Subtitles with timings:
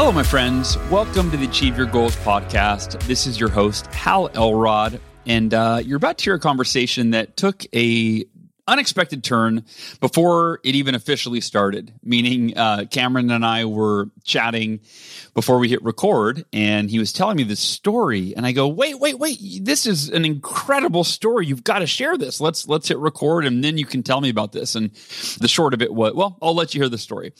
[0.00, 0.78] Hello, my friends.
[0.90, 2.98] Welcome to the Achieve Your Goals podcast.
[3.02, 7.36] This is your host, Hal Elrod, and uh, you're about to hear a conversation that
[7.36, 8.24] took a
[8.70, 9.64] unexpected turn
[10.00, 11.92] before it even officially started.
[12.02, 14.80] Meaning, uh, Cameron and I were chatting
[15.34, 18.98] before we hit record, and he was telling me this story, and I go, "Wait,
[18.98, 19.38] wait, wait!
[19.64, 21.46] This is an incredible story.
[21.46, 22.40] You've got to share this.
[22.40, 24.90] Let's let's hit record, and then you can tell me about this." And
[25.40, 27.32] the short of it was, well, I'll let you hear the story,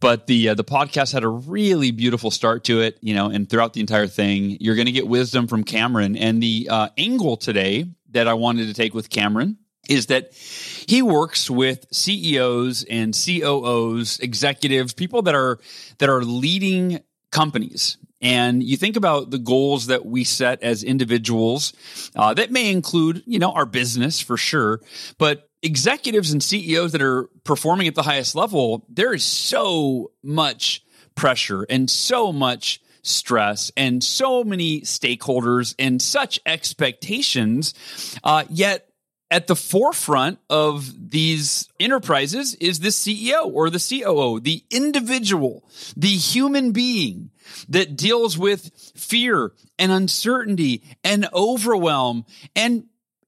[0.00, 3.50] but the uh, the podcast had a really beautiful start to it, you know, and
[3.50, 7.36] throughout the entire thing, you're going to get wisdom from Cameron, and the uh, angle
[7.36, 13.14] today that I wanted to take with Cameron is that he works with CEOs and
[13.14, 15.58] COOs, executives, people that are
[15.98, 17.98] that are leading companies.
[18.22, 21.74] And you think about the goals that we set as individuals,
[22.16, 24.80] uh, that may include, you know, our business for sure,
[25.18, 30.82] but executives and CEOs that are performing at the highest level, there is so much
[31.14, 37.74] pressure and so much stress and so many stakeholders and such expectations.
[38.24, 38.88] Uh, yet
[39.30, 45.64] at the forefront of these enterprises is the CEO or the COO, the individual,
[45.96, 47.30] the human being
[47.68, 52.24] that deals with fear and uncertainty and overwhelm
[52.54, 52.84] and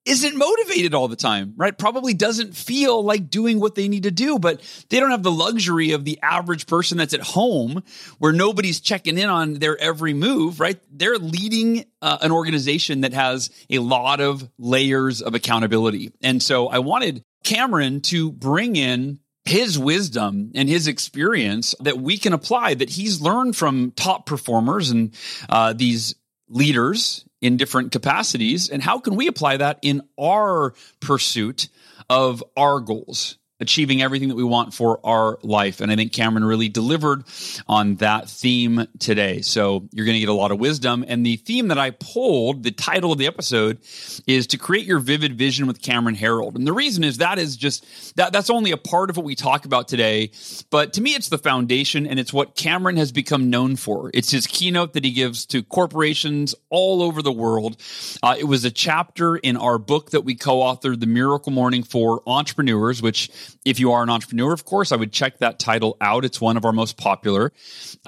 [0.09, 1.77] isn't motivated all the time, right?
[1.77, 5.31] Probably doesn't feel like doing what they need to do, but they don't have the
[5.31, 7.83] luxury of the average person that's at home
[8.19, 10.79] where nobody's checking in on their every move, right?
[10.91, 16.13] They're leading uh, an organization that has a lot of layers of accountability.
[16.23, 22.19] And so I wanted Cameron to bring in his wisdom and his experience that we
[22.19, 25.15] can apply that he's learned from top performers and
[25.49, 26.15] uh, these
[26.49, 31.69] leaders in different capacities and how can we apply that in our pursuit
[32.11, 35.81] of our goals achieving everything that we want for our life.
[35.81, 37.25] And I think Cameron really delivered
[37.67, 39.41] on that theme today.
[39.41, 41.05] So you're going to get a lot of wisdom.
[41.07, 43.79] And the theme that I pulled, the title of the episode
[44.27, 46.55] is to create your vivid vision with Cameron Herold.
[46.55, 47.85] And the reason is that is just
[48.17, 50.31] that that's only a part of what we talk about today.
[50.71, 54.11] But to me, it's the foundation and it's what Cameron has become known for.
[54.15, 57.77] It's his keynote that he gives to corporations all over the world.
[58.23, 62.23] Uh, it was a chapter in our book that we co-authored, The Miracle Morning for
[62.27, 63.31] Entrepreneurs, which
[63.65, 66.25] if you are an entrepreneur, of course, I would check that title out.
[66.25, 67.53] It's one of our most popular.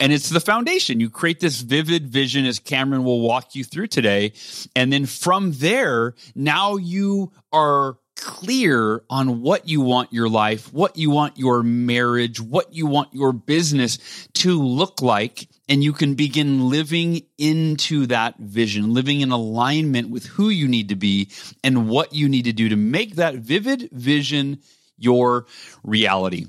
[0.00, 1.00] And it's the foundation.
[1.00, 4.32] You create this vivid vision as Cameron will walk you through today.
[4.74, 10.96] And then from there, now you are clear on what you want your life, what
[10.96, 13.98] you want your marriage, what you want your business
[14.34, 15.48] to look like.
[15.68, 20.90] And you can begin living into that vision, living in alignment with who you need
[20.90, 21.30] to be
[21.64, 24.60] and what you need to do to make that vivid vision
[25.00, 25.46] your
[25.82, 26.46] reality.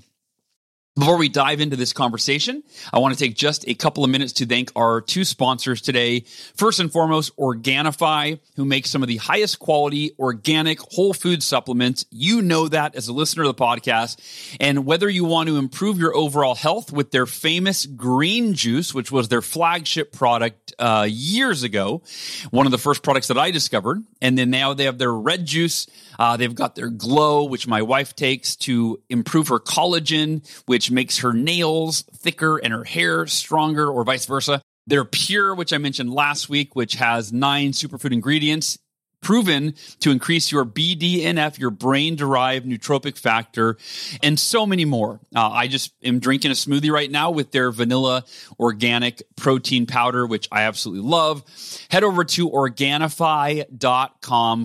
[1.00, 4.34] Before we dive into this conversation, I want to take just a couple of minutes
[4.34, 6.26] to thank our two sponsors today.
[6.58, 12.06] First and foremost, Organifi, who makes some of the highest quality organic whole food supplements.
[12.12, 14.20] You know that as a listener of the podcast.
[14.60, 19.14] And whether you want to improve your overall health with their famous green juice, which
[19.14, 22.02] was their flagship product uh, years ago,
[22.50, 24.04] one of the first products that I discovered.
[24.22, 25.88] And then now they have their red juice.
[26.20, 31.20] Uh, they've got their glow, which my wife takes to improve her collagen, which makes
[31.20, 34.62] her nails thicker and her hair stronger, or vice versa.
[34.88, 38.80] Their pure, which I mentioned last week, which has nine superfood ingredients
[39.22, 43.78] proven to increase your BDNF, your brain derived nootropic factor,
[44.22, 45.20] and so many more.
[45.36, 48.26] Uh, I just am drinking a smoothie right now with their vanilla
[48.60, 51.44] organic protein powder, which I absolutely love.
[51.90, 53.66] Head over to organifi.com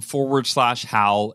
[0.01, 1.35] forward slash Hal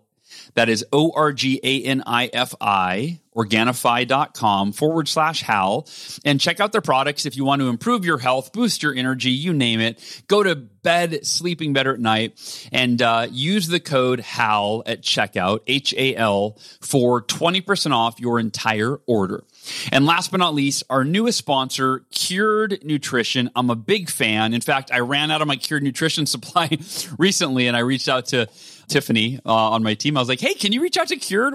[0.53, 5.87] that is O R G A N I F I, Organifi.com forward slash Hal,
[6.25, 9.31] and check out their products if you want to improve your health, boost your energy,
[9.31, 10.23] you name it.
[10.27, 15.61] Go to bed sleeping better at night and uh, use the code HAL at checkout,
[15.67, 19.43] H A L, for 20% off your entire order.
[19.91, 23.49] And last but not least, our newest sponsor, Cured Nutrition.
[23.55, 24.53] I'm a big fan.
[24.53, 26.77] In fact, I ran out of my Cured Nutrition supply
[27.17, 28.47] recently and I reached out to
[28.91, 30.17] Tiffany uh, on my team.
[30.17, 31.53] I was like, "Hey, can you reach out to Cured?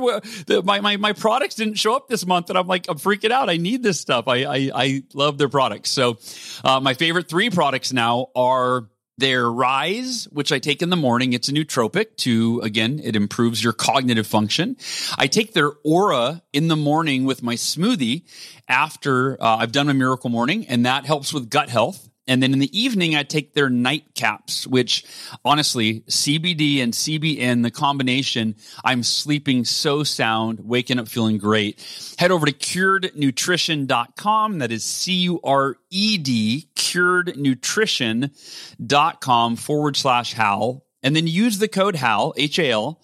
[0.64, 3.48] My my my products didn't show up this month, and I'm like, I'm freaking out.
[3.48, 4.26] I need this stuff.
[4.26, 5.90] I I, I love their products.
[5.90, 6.18] So,
[6.64, 8.88] uh, my favorite three products now are
[9.18, 11.32] their Rise, which I take in the morning.
[11.32, 14.76] It's a nootropic to, again, it improves your cognitive function.
[15.16, 18.24] I take their Aura in the morning with my smoothie
[18.68, 22.08] after uh, I've done my miracle morning, and that helps with gut health.
[22.28, 25.04] And then in the evening, I take their night caps, which
[25.44, 31.80] honestly, CBD and CBN, the combination, I'm sleeping so sound, waking up feeling great.
[32.18, 34.58] Head over to curednutrition.com.
[34.58, 40.82] That is C U R E D, curednutrition.com forward slash HAL.
[41.02, 43.00] And then use the code HAL, H A L,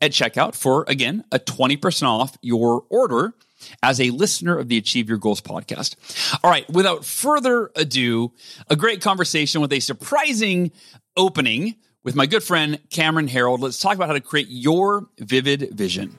[0.00, 3.34] at checkout for, again, a 20% off your order
[3.82, 5.96] as a listener of the Achieve Your Goals podcast.
[6.42, 8.32] All right, without further ado,
[8.68, 10.72] a great conversation with a surprising
[11.16, 13.60] opening with my good friend Cameron Herold.
[13.60, 16.18] Let's talk about how to create your vivid vision.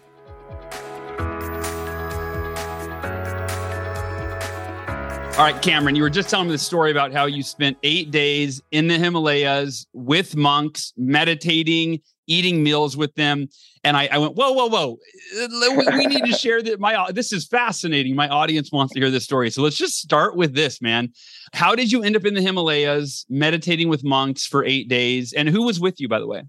[5.38, 8.11] All right, Cameron, you were just telling me the story about how you spent eight
[8.11, 13.47] days in the Himalayas with monks, meditating, eating meals with them.
[13.83, 14.97] And I, I went, whoa, whoa, whoa.
[15.35, 16.79] We, we need to share that.
[16.79, 18.15] My this is fascinating.
[18.15, 19.49] My audience wants to hear this story.
[19.49, 21.09] So let's just start with this, man.
[21.53, 25.33] How did you end up in the Himalayas meditating with monks for eight days?
[25.33, 26.43] And who was with you, by the way?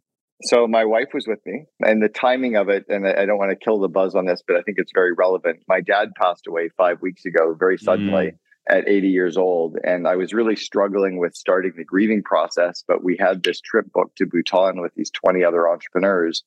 [0.45, 3.51] So my wife was with me, and the timing of it, and I don't want
[3.51, 5.61] to kill the buzz on this, but I think it's very relevant.
[5.69, 8.27] My dad passed away five weeks ago, very suddenly.
[8.27, 8.39] Mm
[8.69, 9.77] at 80 years old.
[9.83, 13.87] And I was really struggling with starting the grieving process, but we had this trip
[13.93, 16.45] booked to Bhutan with these 20 other entrepreneurs.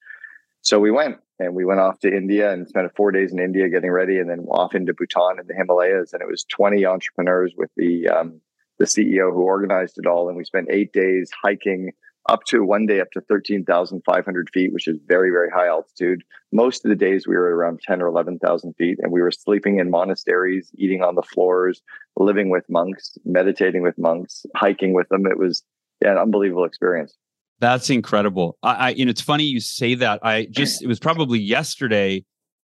[0.62, 3.70] So we went and we went off to India and spent four days in India
[3.70, 6.14] getting ready and then off into Bhutan and the Himalayas.
[6.14, 8.42] And it was 20 entrepreneurs with the, um,
[8.80, 10.28] the CEO who organized it all.
[10.30, 11.92] And we spent eight days hiking
[12.28, 16.24] up to one day up to 13,500 feet, which is very, very high altitude.
[16.52, 19.80] Most of the days we were around 10 or 11,000 feet and we were sleeping
[19.80, 21.82] in monasteries, eating on the floors,
[22.18, 25.26] living with monks, meditating with monks, hiking with them.
[25.28, 25.64] It was
[26.02, 27.16] an unbelievable experience.
[27.60, 28.58] That's incredible.
[28.64, 30.20] I, I you know, it's funny you say that.
[30.24, 32.26] I just, it was probably yesterday.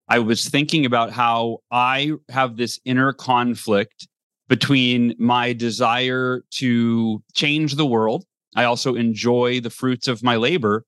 [0.08, 4.08] I was thinking about how I have this inner conflict
[4.48, 8.24] between my desire to change the world
[8.58, 10.84] I also enjoy the fruits of my labor,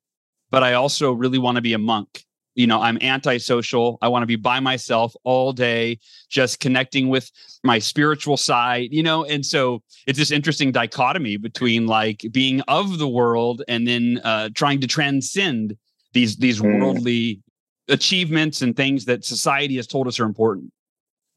[0.51, 2.25] but I also really want to be a monk.
[2.57, 3.97] You know, I'm antisocial.
[4.03, 7.31] I want to be by myself all day, just connecting with
[7.63, 9.25] my spiritual side, you know?
[9.25, 14.49] And so it's this interesting dichotomy between like being of the world and then uh,
[14.53, 15.77] trying to transcend
[16.13, 16.81] these these mm.
[16.81, 17.41] worldly
[17.87, 20.73] achievements and things that society has told us are important.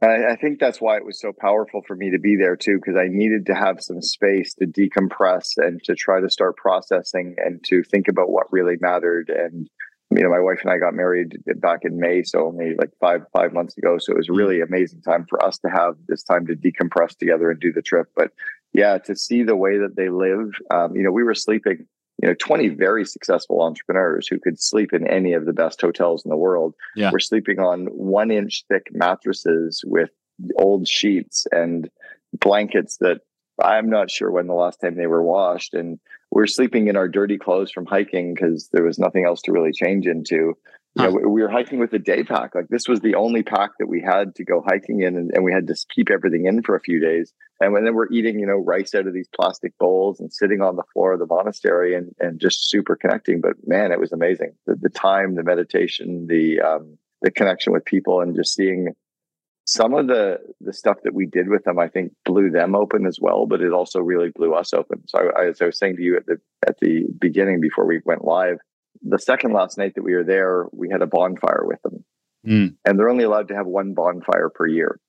[0.03, 2.77] I, I think that's why it was so powerful for me to be there too,
[2.77, 7.35] because I needed to have some space to decompress and to try to start processing
[7.37, 9.29] and to think about what really mattered.
[9.29, 9.69] And
[10.11, 13.21] you know, my wife and I got married back in May, so only like five
[13.33, 13.97] five months ago.
[13.97, 17.17] So it was a really amazing time for us to have this time to decompress
[17.17, 18.07] together and do the trip.
[18.15, 18.31] But
[18.73, 21.87] yeah, to see the way that they live, um, you know, we were sleeping
[22.21, 26.23] you know 20 very successful entrepreneurs who could sleep in any of the best hotels
[26.23, 27.11] in the world yeah.
[27.11, 30.09] were sleeping on one inch thick mattresses with
[30.57, 31.89] old sheets and
[32.39, 33.21] blankets that
[33.63, 35.99] i'm not sure when the last time they were washed and
[36.31, 39.71] we're sleeping in our dirty clothes from hiking because there was nothing else to really
[39.71, 40.55] change into
[40.95, 42.53] you know, we were hiking with a day pack.
[42.53, 45.43] Like this was the only pack that we had to go hiking in, and, and
[45.43, 47.33] we had to keep everything in for a few days.
[47.59, 50.75] And then we're eating, you know, rice out of these plastic bowls and sitting on
[50.75, 53.41] the floor of the monastery and and just super connecting.
[53.41, 54.53] But man, it was amazing.
[54.67, 58.89] The, the time, the meditation, the um, the connection with people, and just seeing
[59.65, 61.79] some of the the stuff that we did with them.
[61.79, 65.07] I think blew them open as well, but it also really blew us open.
[65.07, 67.99] So I, as I was saying to you at the at the beginning before we
[68.05, 68.59] went live
[69.03, 72.05] the second last night that we were there, we had a bonfire with them.
[72.47, 72.75] Mm.
[72.85, 74.99] And they're only allowed to have one bonfire per year.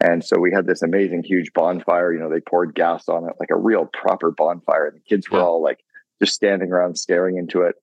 [0.00, 2.12] And so we had this amazing, huge bonfire.
[2.12, 4.86] You know, they poured gas on it, like a real proper bonfire.
[4.86, 5.80] And the kids were all like
[6.22, 7.74] just standing around staring into it.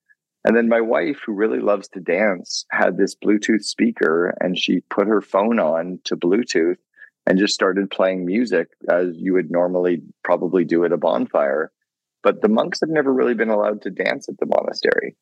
[0.46, 4.82] And then my wife, who really loves to dance, had this Bluetooth speaker and she
[4.92, 6.78] put her phone on to Bluetooth
[7.26, 11.72] and just started playing music as you would normally probably do at a bonfire.
[12.22, 15.16] But the monks have never really been allowed to dance at the monastery.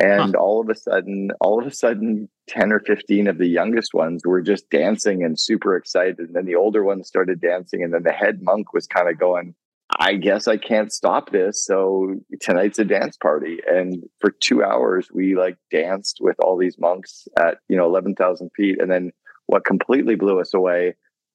[0.00, 0.40] And huh.
[0.40, 4.22] all of a sudden, all of a sudden, 10 or 15 of the youngest ones
[4.24, 6.18] were just dancing and super excited.
[6.18, 7.82] And then the older ones started dancing.
[7.82, 9.54] And then the head monk was kind of going,
[9.96, 11.64] I guess I can't stop this.
[11.64, 13.58] So tonight's a dance party.
[13.66, 18.50] And for two hours, we like danced with all these monks at, you know, 11,000
[18.56, 18.80] feet.
[18.80, 19.12] And then
[19.46, 20.94] what completely blew us away,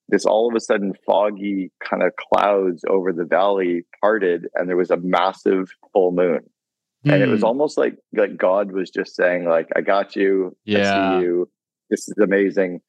[0.10, 4.76] this all of a sudden foggy kind of clouds over the valley parted and there
[4.76, 6.42] was a massive full moon
[7.06, 7.14] Mm.
[7.14, 7.46] And it was hmm.
[7.46, 11.12] almost like like God was just saying, like, I got you, yeah.
[11.12, 11.50] I see you.
[11.90, 12.82] This is amazing.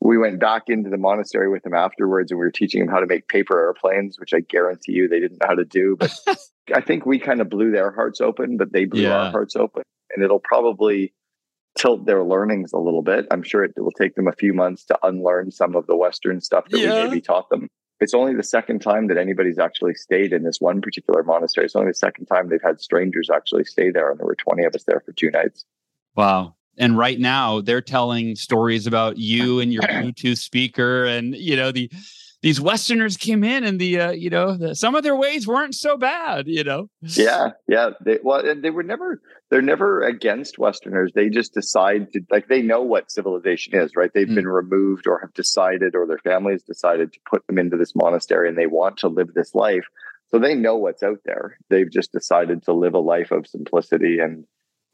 [0.00, 3.00] We went back into the monastery with him afterwards and we were teaching him how
[3.00, 5.96] to make paper airplanes, which I guarantee you they didn't know how to do.
[5.98, 6.18] But
[6.74, 9.16] I think we kind of blew their hearts open, but they blew yeah.
[9.16, 9.82] our hearts open.
[10.14, 11.12] And it'll probably
[11.78, 13.26] tilt their learnings a little bit.
[13.30, 16.40] I'm sure it will take them a few months to unlearn some of the Western
[16.40, 17.02] stuff that yeah.
[17.02, 17.68] we maybe taught them
[18.00, 21.66] it's only the second time that anybody's actually stayed in this one particular monastery.
[21.66, 24.64] It's only the second time they've had strangers actually stay there, and there were 20
[24.64, 25.64] of us there for two nights.
[26.16, 26.54] Wow.
[26.78, 31.72] And right now they're telling stories about you and your Bluetooth speaker and you know
[31.72, 31.90] the
[32.42, 35.74] these Westerners came in and the uh, you know the, some of their ways weren't
[35.74, 36.88] so bad, you know.
[37.02, 37.90] Yeah, yeah.
[38.02, 41.12] They, well, they were never they're never against Westerners.
[41.12, 44.10] They just decide to like they know what civilization is, right?
[44.14, 44.36] They've mm.
[44.36, 48.48] been removed or have decided, or their families decided to put them into this monastery,
[48.48, 49.84] and they want to live this life.
[50.28, 51.58] So they know what's out there.
[51.68, 54.44] They've just decided to live a life of simplicity and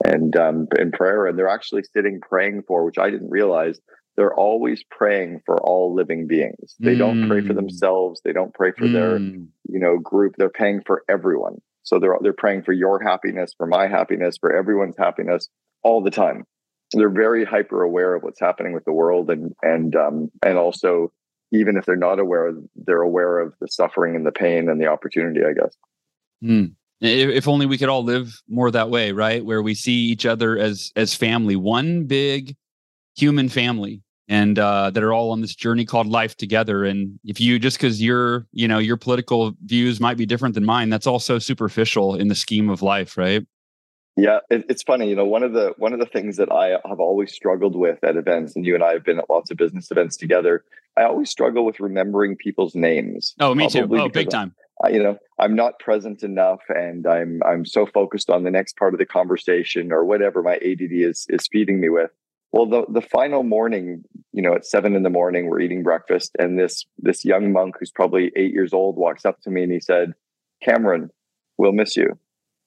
[0.04, 3.78] and um, and prayer, and they're actually sitting praying for, which I didn't realize
[4.16, 6.74] they're always praying for all living beings.
[6.80, 6.98] They mm.
[6.98, 7.56] don't pray for mm.
[7.56, 8.22] themselves.
[8.24, 8.92] They don't pray for mm.
[8.92, 10.36] their, you know, group.
[10.36, 11.60] They're praying for everyone.
[11.86, 15.48] So they're they're praying for your happiness, for my happiness, for everyone's happiness
[15.82, 16.44] all the time.
[16.92, 20.58] So they're very hyper aware of what's happening with the world, and and um, and
[20.58, 21.12] also
[21.52, 24.86] even if they're not aware, they're aware of the suffering and the pain and the
[24.86, 25.40] opportunity.
[25.40, 25.76] I guess.
[26.44, 26.74] Mm.
[27.00, 29.44] If only we could all live more that way, right?
[29.44, 32.56] Where we see each other as as family, one big
[33.14, 36.84] human family and uh, that are all on this journey called life together.
[36.84, 40.64] And if you just because your you know your political views might be different than
[40.64, 43.46] mine, that's also superficial in the scheme of life, right?
[44.16, 45.08] Yeah, it, it's funny.
[45.08, 48.02] You know, one of the one of the things that I have always struggled with
[48.02, 50.64] at events, and you and I have been at lots of business events together.
[50.96, 53.34] I always struggle with remembering people's names.
[53.38, 53.86] Oh, me too.
[53.90, 54.54] Oh, big time.
[54.82, 58.76] I, you know, I'm not present enough, and I'm I'm so focused on the next
[58.76, 62.10] part of the conversation or whatever my ADD is is feeding me with
[62.56, 64.04] well, the the final morning,
[64.36, 67.76] you know, at seven in the morning, we're eating breakfast, and this this young monk
[67.80, 70.12] who's probably eight years old walks up to me and he said,
[70.62, 71.10] "Cameron,
[71.56, 72.18] we'll miss you."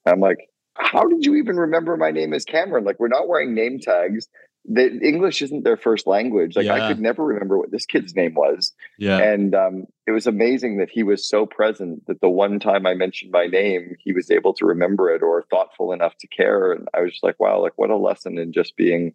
[0.04, 2.84] I'm like, "How did you even remember my name is Cameron?
[2.84, 4.28] Like, we're not wearing name tags.
[4.64, 6.56] The English isn't their first language.
[6.56, 6.74] Like, yeah.
[6.74, 8.72] I could never remember what this kid's name was.
[8.98, 12.84] Yeah, and um, it was amazing that he was so present that the one time
[12.84, 16.72] I mentioned my name, he was able to remember it or thoughtful enough to care.
[16.72, 19.14] And I was just like, wow, like what a lesson in just being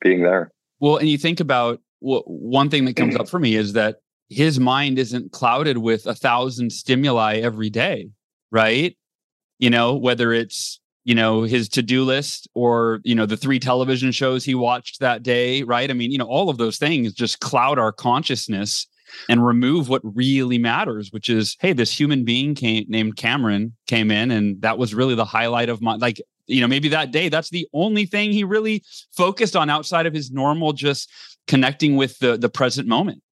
[0.00, 0.50] being there.
[0.80, 3.96] Well, and you think about one thing that comes up for me is that
[4.28, 8.08] his mind isn't clouded with a thousand stimuli every day,
[8.50, 8.96] right?
[9.58, 14.12] You know, whether it's you know his to-do list or you know the three television
[14.12, 17.40] shows he watched that day right i mean you know all of those things just
[17.40, 18.86] cloud our consciousness
[19.28, 24.12] and remove what really matters which is hey this human being came, named cameron came
[24.12, 27.28] in and that was really the highlight of my like you know, maybe that day,
[27.28, 28.82] that's the only thing he really
[29.12, 31.10] focused on outside of his normal, just
[31.46, 33.22] connecting with the the present moment.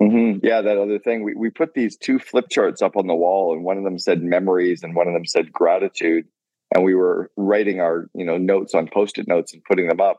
[0.00, 0.44] Mm-hmm.
[0.44, 1.22] Yeah, that other thing.
[1.22, 3.98] We we put these two flip charts up on the wall, and one of them
[3.98, 6.26] said memories, and one of them said gratitude.
[6.74, 10.18] And we were writing our you know notes on post-it notes and putting them up.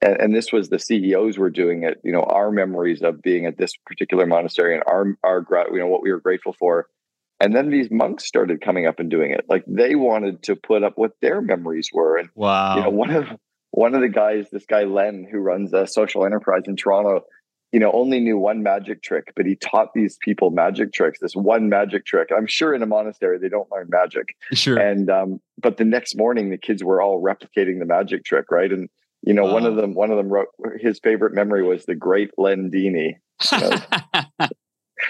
[0.00, 2.00] And, and this was the CEOs were doing it.
[2.02, 5.88] You know, our memories of being at this particular monastery and our our you know
[5.88, 6.86] what we were grateful for.
[7.40, 9.44] And then these monks started coming up and doing it.
[9.48, 12.16] Like they wanted to put up what their memories were.
[12.16, 12.76] And wow.
[12.76, 13.26] You know, one of
[13.74, 17.24] one of the guys, this guy Len, who runs a social enterprise in Toronto,
[17.72, 21.34] you know, only knew one magic trick, but he taught these people magic tricks, this
[21.34, 22.28] one magic trick.
[22.34, 24.36] I'm sure in a monastery they don't learn magic.
[24.52, 24.78] Sure.
[24.78, 28.70] And um, but the next morning the kids were all replicating the magic trick, right?
[28.70, 28.88] And
[29.22, 29.54] you know, wow.
[29.54, 33.14] one of them, one of them wrote his favorite memory was the great Len Dini.
[33.50, 33.58] You
[34.38, 34.48] know?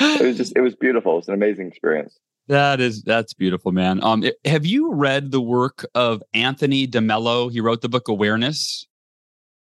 [0.00, 1.18] it was just it was beautiful.
[1.18, 2.18] It's an amazing experience.
[2.48, 4.02] That is that's beautiful, man.
[4.02, 7.50] Um, have you read the work of Anthony DeMello?
[7.50, 8.86] He wrote the book Awareness.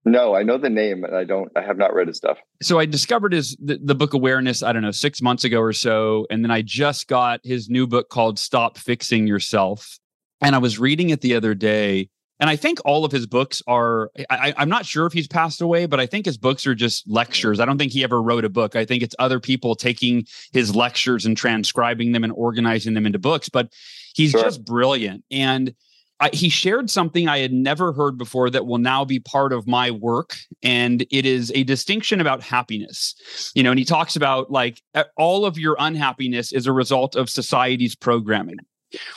[0.05, 1.49] No, I know the name, and I don't.
[1.55, 2.37] I have not read his stuff.
[2.61, 4.61] So I discovered his the, the book Awareness.
[4.61, 7.87] I don't know six months ago or so, and then I just got his new
[7.87, 9.97] book called Stop Fixing Yourself.
[10.41, 12.09] And I was reading it the other day,
[12.39, 15.61] and I think all of his books are, I, am not sure if he's passed
[15.61, 17.59] away, but I think his books are just lectures.
[17.59, 18.75] I don't think he ever wrote a book.
[18.75, 23.19] I think it's other people taking his lectures and transcribing them and organizing them into
[23.19, 23.49] books.
[23.49, 23.71] But
[24.15, 24.43] he's sure.
[24.43, 25.23] just brilliant.
[25.29, 25.73] And
[26.19, 29.67] I, he shared something I had never heard before that will now be part of
[29.67, 30.35] my work.
[30.63, 33.15] And it is a distinction about happiness.
[33.55, 34.81] You know, and he talks about like
[35.17, 38.57] all of your unhappiness is a result of society's programming.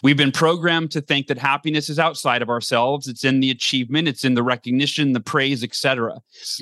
[0.02, 3.08] We've been programmed to think that happiness is outside of ourselves.
[3.08, 6.18] It's in the achievement, it's in the recognition, the praise, etc.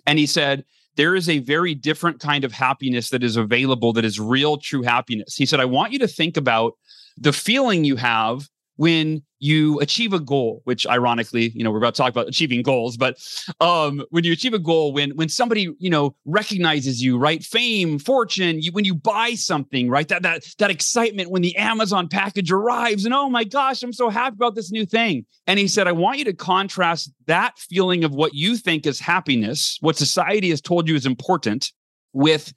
[0.06, 0.64] And he said,
[0.97, 4.83] there is a very different kind of happiness that is available that is real, true
[4.83, 5.35] happiness.
[5.35, 6.75] He said, I want you to think about
[7.16, 11.95] the feeling you have when you achieve a goal which ironically you know we're about
[11.95, 13.19] to talk about achieving goals but
[13.61, 17.43] um when you achieve a goal when when somebody you know recognizes you right?
[17.45, 20.09] Fame fortune you, when you buy something right?
[20.09, 24.09] That that that excitement when the amazon package arrives and oh my gosh i'm so
[24.09, 25.26] happy about this new thing.
[25.47, 28.99] And he said i want you to contrast that feeling of what you think is
[28.99, 31.71] happiness what society has told you is important
[32.12, 32.54] with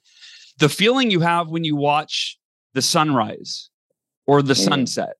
[0.58, 2.38] the feeling you have when you watch
[2.74, 3.70] the sunrise
[4.26, 4.64] or the mm.
[4.64, 5.17] sunset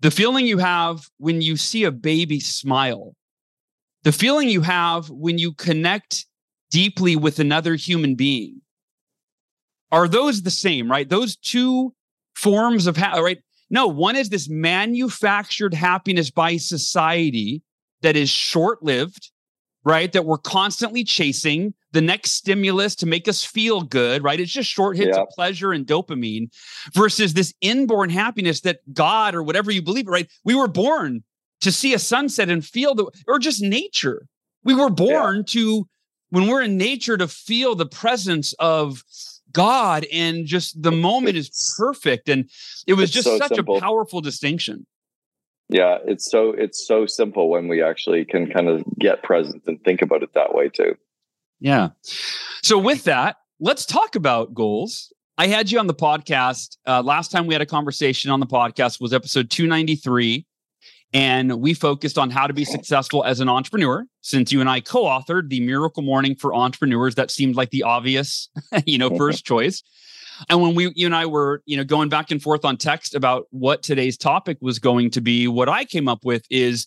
[0.00, 3.14] the feeling you have when you see a baby smile,
[4.04, 6.26] the feeling you have when you connect
[6.70, 8.60] deeply with another human being.
[9.90, 11.08] Are those the same, right?
[11.08, 11.94] Those two
[12.36, 13.38] forms of, ha- right?
[13.70, 17.62] No, one is this manufactured happiness by society
[18.02, 19.30] that is short lived,
[19.84, 20.12] right?
[20.12, 24.40] That we're constantly chasing the next stimulus to make us feel good, right?
[24.40, 25.22] It's just short hits yeah.
[25.22, 26.48] of pleasure and dopamine
[26.92, 30.30] versus this inborn happiness that God or whatever you believe, right?
[30.44, 31.24] We were born
[31.60, 34.26] to see a sunset and feel the, or just nature.
[34.64, 35.42] We were born yeah.
[35.48, 35.88] to,
[36.30, 39.02] when we're in nature, to feel the presence of
[39.52, 42.28] God and just the moment is perfect.
[42.28, 42.50] And
[42.86, 43.78] it was just so such simple.
[43.78, 44.86] a powerful distinction.
[45.70, 49.82] Yeah, it's so it's so simple when we actually can kind of get present and
[49.84, 50.96] think about it that way too.
[51.60, 51.90] Yeah.
[52.62, 55.12] So with that, let's talk about goals.
[55.36, 56.76] I had you on the podcast.
[56.86, 60.44] Uh, last time we had a conversation on the podcast was episode 293.
[61.14, 64.04] And we focused on how to be successful as an entrepreneur.
[64.20, 68.50] Since you and I co-authored the Miracle Morning for Entrepreneurs, that seemed like the obvious,
[68.84, 69.82] you know, first choice.
[70.48, 73.14] And when we, you and I were, you know, going back and forth on text
[73.14, 76.86] about what today's topic was going to be, what I came up with is,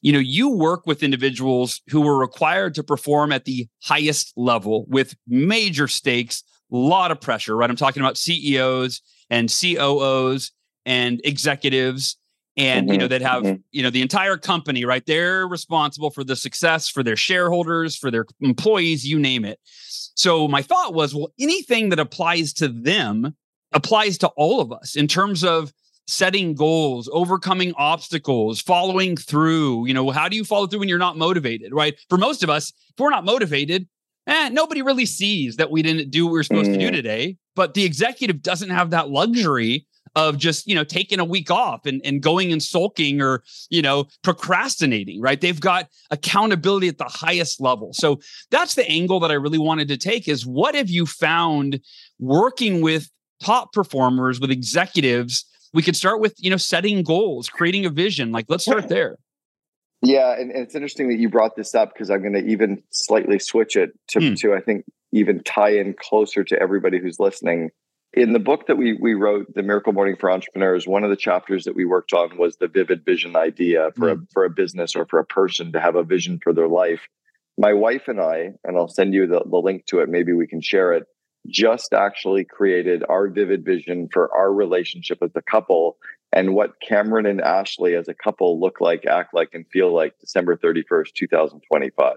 [0.00, 4.86] you know, you work with individuals who were required to perform at the highest level
[4.88, 7.70] with major stakes, a lot of pressure, right?
[7.70, 9.00] I'm talking about CEOs
[9.30, 10.52] and COOs
[10.86, 12.16] and executives
[12.56, 13.60] and mm-hmm, you know that have mm-hmm.
[13.70, 18.10] you know the entire company right they're responsible for the success for their shareholders for
[18.10, 19.60] their employees you name it
[20.18, 23.36] so my thought was, well, anything that applies to them
[23.72, 25.72] applies to all of us in terms of
[26.08, 29.86] setting goals, overcoming obstacles, following through.
[29.86, 31.94] You know, how do you follow through when you're not motivated, right?
[32.08, 33.86] For most of us, if we're not motivated,
[34.26, 36.74] eh, nobody really sees that we didn't do what we are supposed mm.
[36.74, 36.94] to do mm.
[36.94, 37.36] today.
[37.54, 41.84] But the executive doesn't have that luxury of just you know taking a week off
[41.84, 47.04] and, and going and sulking or you know procrastinating right they've got accountability at the
[47.04, 48.18] highest level so
[48.50, 51.78] that's the angle that i really wanted to take is what have you found
[52.18, 53.10] working with
[53.42, 58.32] top performers with executives we could start with you know setting goals creating a vision
[58.32, 59.16] like let's start there
[60.02, 62.82] yeah and, and it's interesting that you brought this up because i'm going to even
[62.90, 64.34] slightly switch it to, hmm.
[64.34, 67.70] to i think even tie in closer to everybody who's listening
[68.14, 71.16] in the book that we we wrote, The Miracle Morning for Entrepreneurs, one of the
[71.16, 74.12] chapters that we worked on was the vivid vision idea for mm.
[74.12, 74.24] a hmm.
[74.32, 77.02] for a business or for a person to have a vision for their life.
[77.58, 80.46] My wife and I, and I'll send you the, the link to it, maybe we
[80.46, 81.06] can share it,
[81.48, 85.96] just actually created our vivid vision for our relationship as a couple
[86.32, 90.18] and what Cameron and Ashley as a couple look like, act like, and feel like
[90.20, 92.16] December 31st, 2025.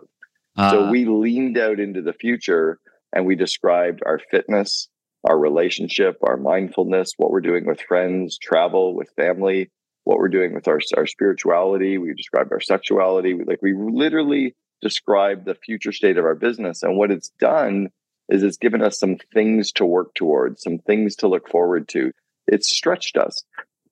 [0.58, 0.72] Uh.
[0.72, 2.80] So we leaned out into the future
[3.14, 4.90] and we described our fitness,
[5.24, 9.72] our relationship, our mindfulness, what we're doing with friends, travel, with family,
[10.04, 11.98] what we're doing with our, our spirituality.
[11.98, 13.34] We described our sexuality.
[13.34, 16.84] We, like we literally described the future state of our business.
[16.84, 17.90] And what it's done
[18.30, 22.12] is it's given us some things to work towards, some things to look forward to.
[22.48, 23.44] It's stretched us.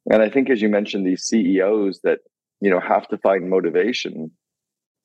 [0.10, 2.20] And I think as you mentioned, these CEOs that,
[2.62, 4.32] you know, have to find motivation.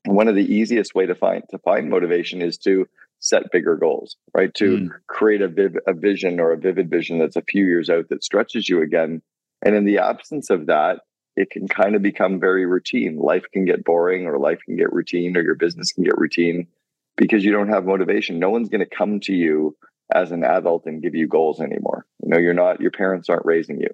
[0.07, 2.87] One of the easiest way to find to find motivation is to
[3.21, 4.53] set bigger goals, right?
[4.55, 4.89] To mm.
[5.07, 8.23] create a, viv- a vision or a vivid vision that's a few years out that
[8.23, 9.23] stretches you again.
[9.65, 11.01] And in the absence of that,
[11.37, 13.17] it can kind of become very routine.
[13.17, 16.69] Life can get boring or life can get routine or your business can get routine
[17.17, 18.39] because you don't have motivation.
[18.39, 19.77] No one's going to come to you
[20.13, 22.07] as an adult and give you goals anymore.
[22.23, 23.89] You know, you're not, your parents aren't raising you.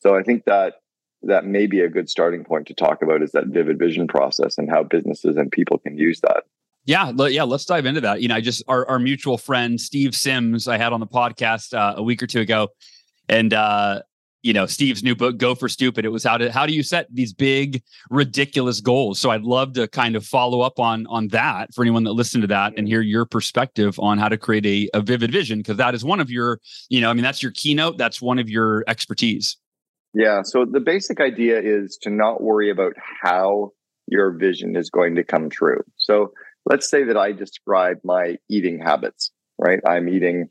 [0.00, 0.74] So I think that
[1.22, 4.56] that may be a good starting point to talk about is that vivid vision process
[4.56, 6.44] and how businesses and people can use that.
[6.86, 8.22] Yeah, yeah, let's dive into that.
[8.22, 11.74] You know, I just our, our mutual friend Steve Sims I had on the podcast
[11.74, 12.68] uh, a week or two ago,
[13.28, 14.00] and uh,
[14.42, 16.04] you know Steve's new book Go for Stupid.
[16.04, 19.20] It was how to how do you set these big ridiculous goals.
[19.20, 22.42] So I'd love to kind of follow up on on that for anyone that listened
[22.42, 25.76] to that and hear your perspective on how to create a, a vivid vision because
[25.76, 27.98] that is one of your you know I mean that's your keynote.
[27.98, 29.56] That's one of your expertise.
[30.14, 30.42] Yeah.
[30.42, 33.70] So the basic idea is to not worry about how
[34.08, 35.82] your vision is going to come true.
[35.98, 36.32] So
[36.66, 39.78] let's say that I describe my eating habits, right?
[39.86, 40.48] I'm eating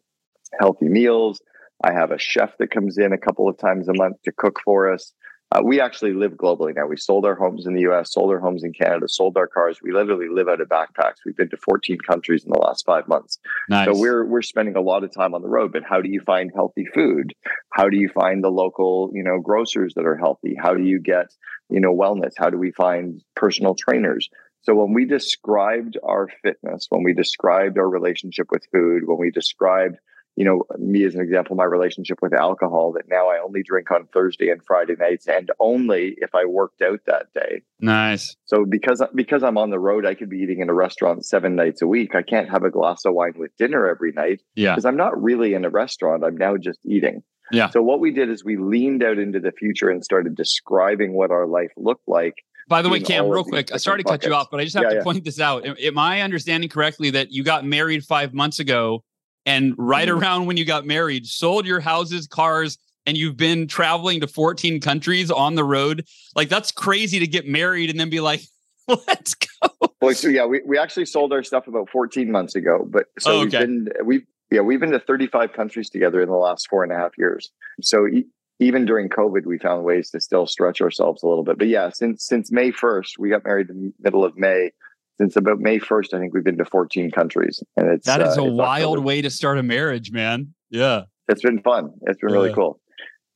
[0.60, 1.42] healthy meals.
[1.84, 4.60] I have a chef that comes in a couple of times a month to cook
[4.64, 5.14] for us.
[5.52, 6.86] Uh, we actually live globally now.
[6.86, 9.80] We sold our homes in the US, sold our homes in Canada, sold our cars.
[9.82, 11.16] We literally live out of backpacks.
[11.26, 13.40] We've been to 14 countries in the last five months.
[13.68, 13.86] Nice.
[13.86, 15.72] So we're we're spending a lot of time on the road.
[15.74, 17.34] But how do you find healthy food?
[17.72, 20.56] How do you find the local, you know, grocers that are healthy?
[20.62, 21.28] How do you get,
[21.70, 22.34] you know, wellness?
[22.38, 24.30] How do we find personal trainers?
[24.62, 29.32] So when we described our fitness, when we described our relationship with food, when we
[29.32, 29.96] described
[30.40, 33.92] you know, me as an example, my relationship with alcohol that now I only drink
[33.92, 37.62] on Thursday and Friday nights and only if I worked out that day.
[37.82, 38.38] Nice.
[38.46, 41.58] So because because I'm on the road, I could be eating in a restaurant seven
[41.58, 42.16] nights a week.
[42.16, 44.42] I can't have a glass of wine with dinner every night.
[44.56, 44.76] Yeah.
[44.76, 46.24] Because I'm not really in a restaurant.
[46.24, 47.22] I'm now just eating.
[47.52, 47.70] Yeah.
[47.72, 51.32] So what we did is we leaned out into the future and started describing what
[51.32, 52.36] our life looked like.
[52.70, 54.76] By the way, Cam, real quick, I started to cut you off, but I just
[54.76, 55.04] have yeah, to yeah.
[55.04, 55.66] point this out.
[55.66, 59.04] Am I understanding correctly that you got married five months ago
[59.50, 60.20] and right mm-hmm.
[60.20, 64.80] around when you got married, sold your houses, cars, and you've been traveling to 14
[64.80, 66.06] countries on the road.
[66.36, 68.42] Like that's crazy to get married and then be like,
[68.88, 69.90] let's go.
[70.02, 73.32] Well, so yeah, we, we actually sold our stuff about 14 months ago, but so
[73.32, 73.42] oh, okay.
[73.42, 76.92] we've been we've yeah we've been to 35 countries together in the last four and
[76.92, 77.50] a half years.
[77.82, 78.28] So e-
[78.60, 81.58] even during COVID, we found ways to still stretch ourselves a little bit.
[81.58, 84.72] But yeah, since since May 1st, we got married in the middle of May
[85.20, 87.62] since about May 1st, I think we've been to 14 countries.
[87.76, 89.02] And it's that is uh, a wild October.
[89.02, 90.54] way to start a marriage, man.
[90.70, 91.04] Yeah.
[91.28, 91.92] It's been fun.
[92.04, 92.36] It's been yeah.
[92.36, 92.80] really cool.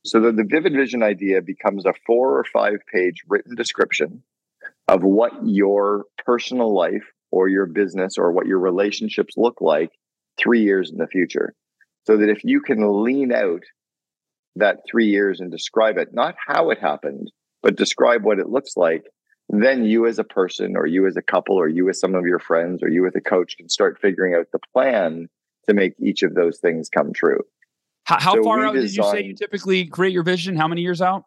[0.04, 4.22] So the, the Vivid Vision idea becomes a four or five page written description
[4.88, 9.90] of what your personal life or your business or what your relationships look like
[10.38, 11.54] three years in the future.
[12.06, 13.62] So that if you can lean out
[14.56, 17.30] that three years and describe it, not how it happened,
[17.62, 19.04] but describe what it looks like,
[19.62, 22.24] then you as a person or you as a couple or you as some of
[22.24, 25.28] your friends or you as a coach can start figuring out the plan
[25.66, 27.40] to make each of those things come true.
[28.04, 30.56] How, how so far out did you say you typically create your vision?
[30.56, 31.24] How many years out?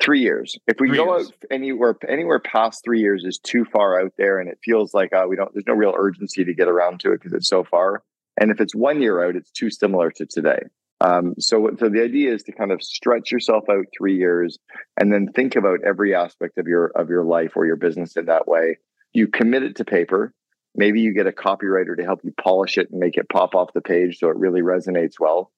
[0.00, 0.58] Three years.
[0.66, 1.28] If we three go years.
[1.28, 5.12] out anywhere anywhere past three years is too far out there, and it feels like
[5.12, 5.52] uh, we don't.
[5.54, 8.02] There's no real urgency to get around to it because it's so far.
[8.40, 10.60] And if it's one year out, it's too similar to today.
[11.00, 14.58] Um, so, so the idea is to kind of stretch yourself out three years,
[15.00, 18.26] and then think about every aspect of your of your life or your business in
[18.26, 18.78] that way.
[19.12, 20.34] You commit it to paper.
[20.74, 23.72] Maybe you get a copywriter to help you polish it and make it pop off
[23.72, 25.52] the page so it really resonates well,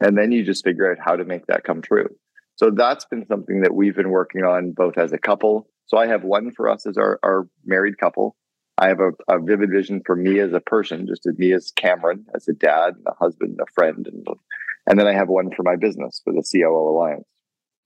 [0.00, 2.08] and then you just figure out how to make that come true.
[2.56, 5.68] So that's been something that we've been working on both as a couple.
[5.86, 8.36] So I have one for us as our, our married couple,
[8.78, 11.72] I have a, a, vivid vision for me as a person, just as me as
[11.76, 14.26] Cameron, as a dad, and a husband, a friend, and
[14.86, 17.24] and then I have one for my business for the COO Alliance.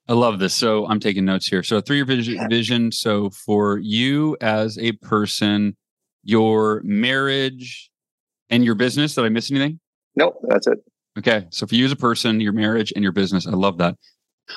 [0.09, 0.55] I love this.
[0.55, 1.63] So I'm taking notes here.
[1.63, 2.93] So a three-year vision, vision.
[2.93, 5.77] So for you as a person,
[6.23, 7.91] your marriage
[8.51, 9.15] and your business.
[9.15, 9.81] Did I miss anything?
[10.15, 10.79] Nope, that's it.
[11.19, 11.47] Okay.
[11.51, 13.47] So for you as a person, your marriage and your business.
[13.47, 13.97] I love that.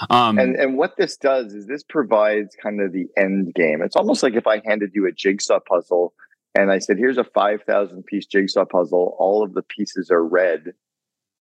[0.10, 3.82] Um, and and what this does is this provides kind of the end game.
[3.82, 6.14] It's almost like if I handed you a jigsaw puzzle
[6.56, 9.16] and I said, "Here's a five thousand piece jigsaw puzzle.
[9.18, 10.74] All of the pieces are red."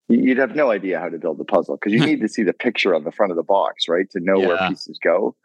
[0.08, 2.52] You'd have no idea how to build the puzzle because you need to see the
[2.52, 4.46] picture on the front of the box, right, to know yeah.
[4.48, 5.36] where pieces go.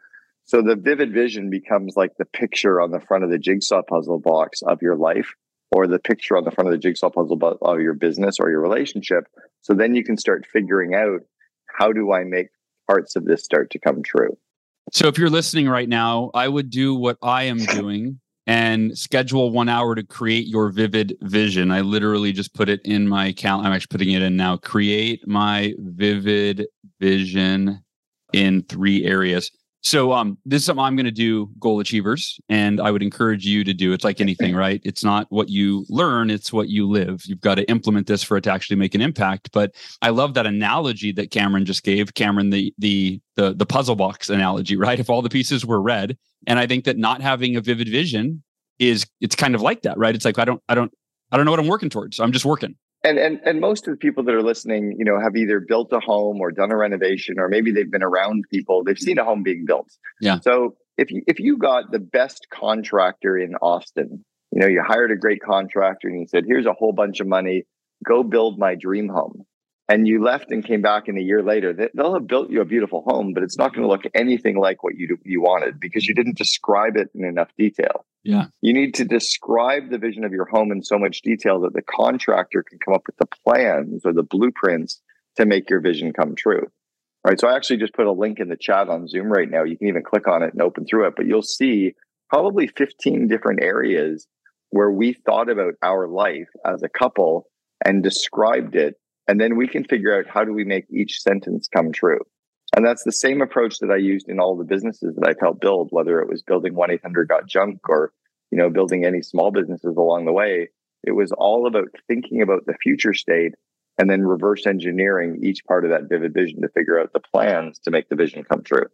[0.44, 4.18] So the vivid vision becomes like the picture on the front of the jigsaw puzzle
[4.18, 5.34] box of your life
[5.70, 8.60] or the picture on the front of the jigsaw puzzle of your business or your
[8.60, 9.24] relationship.
[9.60, 11.20] So then you can start figuring out
[11.66, 12.48] how do I make
[12.88, 14.36] parts of this start to come true.
[14.92, 19.50] So if you're listening right now, I would do what I am doing and schedule
[19.50, 21.70] one hour to create your vivid vision.
[21.70, 23.66] I literally just put it in my account.
[23.66, 24.56] I'm actually putting it in now.
[24.56, 26.66] Create my vivid
[26.98, 27.84] vision
[28.32, 29.50] in three areas.
[29.80, 33.46] So um, this is something I'm going to do, goal achievers, and I would encourage
[33.46, 33.92] you to do.
[33.92, 34.80] It's like anything, right?
[34.84, 37.22] It's not what you learn; it's what you live.
[37.26, 39.50] You've got to implement this for it to actually make an impact.
[39.52, 42.14] But I love that analogy that Cameron just gave.
[42.14, 44.98] Cameron, the the the the puzzle box analogy, right?
[44.98, 48.42] If all the pieces were red, and I think that not having a vivid vision
[48.80, 50.14] is it's kind of like that, right?
[50.14, 50.92] It's like I don't I don't
[51.30, 52.18] I don't know what I'm working towards.
[52.18, 55.20] I'm just working and and and most of the people that are listening you know
[55.20, 58.82] have either built a home or done a renovation or maybe they've been around people
[58.84, 59.88] they've seen a home being built.
[60.20, 60.40] Yeah.
[60.40, 65.12] So if you if you got the best contractor in austin you know you hired
[65.12, 67.64] a great contractor and you said here's a whole bunch of money.
[68.06, 69.44] Go build my dream home
[69.88, 72.64] and you left and came back in a year later, they'll have built you a
[72.64, 76.06] beautiful home, but it's not going to look anything like what you you wanted because
[76.06, 78.04] you didn't describe it in enough detail.
[78.22, 81.72] Yeah, you need to describe the vision of your home in so much detail that
[81.72, 85.00] the contractor can come up with the plans or the blueprints
[85.36, 86.66] to make your vision come true.
[87.24, 89.50] All right, so I actually just put a link in the chat on Zoom right
[89.50, 89.64] now.
[89.64, 91.94] You can even click on it and open through it, but you'll see
[92.28, 94.26] probably 15 different areas
[94.70, 97.46] where we thought about our life as a couple
[97.84, 98.96] and described it
[99.28, 102.18] and then we can figure out how do we make each sentence come true
[102.74, 105.60] And that's the same approach that I used in all the businesses that I've helped
[105.60, 108.12] build, whether it was building 1 800 Got Junk or,
[108.50, 110.70] you know, building any small businesses along the way.
[111.04, 113.52] It was all about thinking about the future state
[113.98, 117.78] and then reverse engineering each part of that vivid vision to figure out the plans
[117.80, 118.86] to make the vision come true.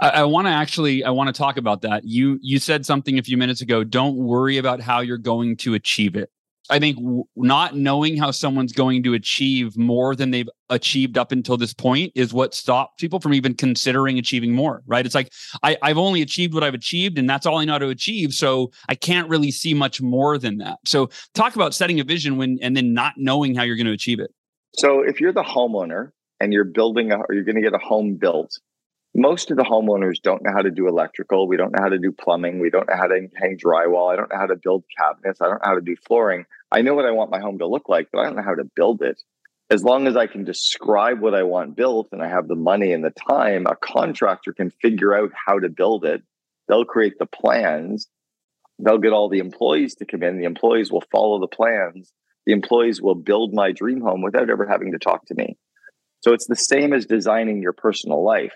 [0.00, 2.04] I, I want to actually I want to talk about that.
[2.04, 3.84] You you said something a few minutes ago.
[3.84, 6.30] Don't worry about how you're going to achieve it.
[6.70, 11.32] I think w- not knowing how someone's going to achieve more than they've achieved up
[11.32, 15.06] until this point is what stops people from even considering achieving more, right?
[15.06, 17.78] It's like, I, I've only achieved what I've achieved, and that's all I know how
[17.78, 18.32] to achieve.
[18.32, 20.78] So I can't really see much more than that.
[20.84, 23.92] So talk about setting a vision when and then not knowing how you're going to
[23.92, 24.30] achieve it.
[24.76, 27.78] So if you're the homeowner and you're building a, or you're going to get a
[27.78, 28.58] home built,
[29.18, 31.48] most of the homeowners don't know how to do electrical.
[31.48, 32.60] We don't know how to do plumbing.
[32.60, 34.12] We don't know how to hang drywall.
[34.12, 35.40] I don't know how to build cabinets.
[35.40, 36.46] I don't know how to do flooring.
[36.70, 38.54] I know what I want my home to look like, but I don't know how
[38.54, 39.20] to build it.
[39.70, 42.92] As long as I can describe what I want built and I have the money
[42.92, 46.22] and the time, a contractor can figure out how to build it.
[46.68, 48.08] They'll create the plans.
[48.78, 50.38] They'll get all the employees to come in.
[50.38, 52.12] The employees will follow the plans.
[52.46, 55.56] The employees will build my dream home without ever having to talk to me.
[56.20, 58.54] So it's the same as designing your personal life.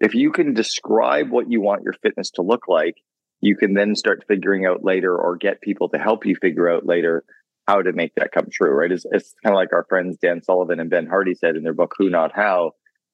[0.00, 2.96] If you can describe what you want your fitness to look like,
[3.40, 6.86] you can then start figuring out later or get people to help you figure out
[6.86, 7.24] later
[7.66, 8.90] how to make that come true, right?
[8.90, 11.74] It's, it's kind of like our friends Dan Sullivan and Ben Hardy said in their
[11.74, 12.72] book, Who Not How.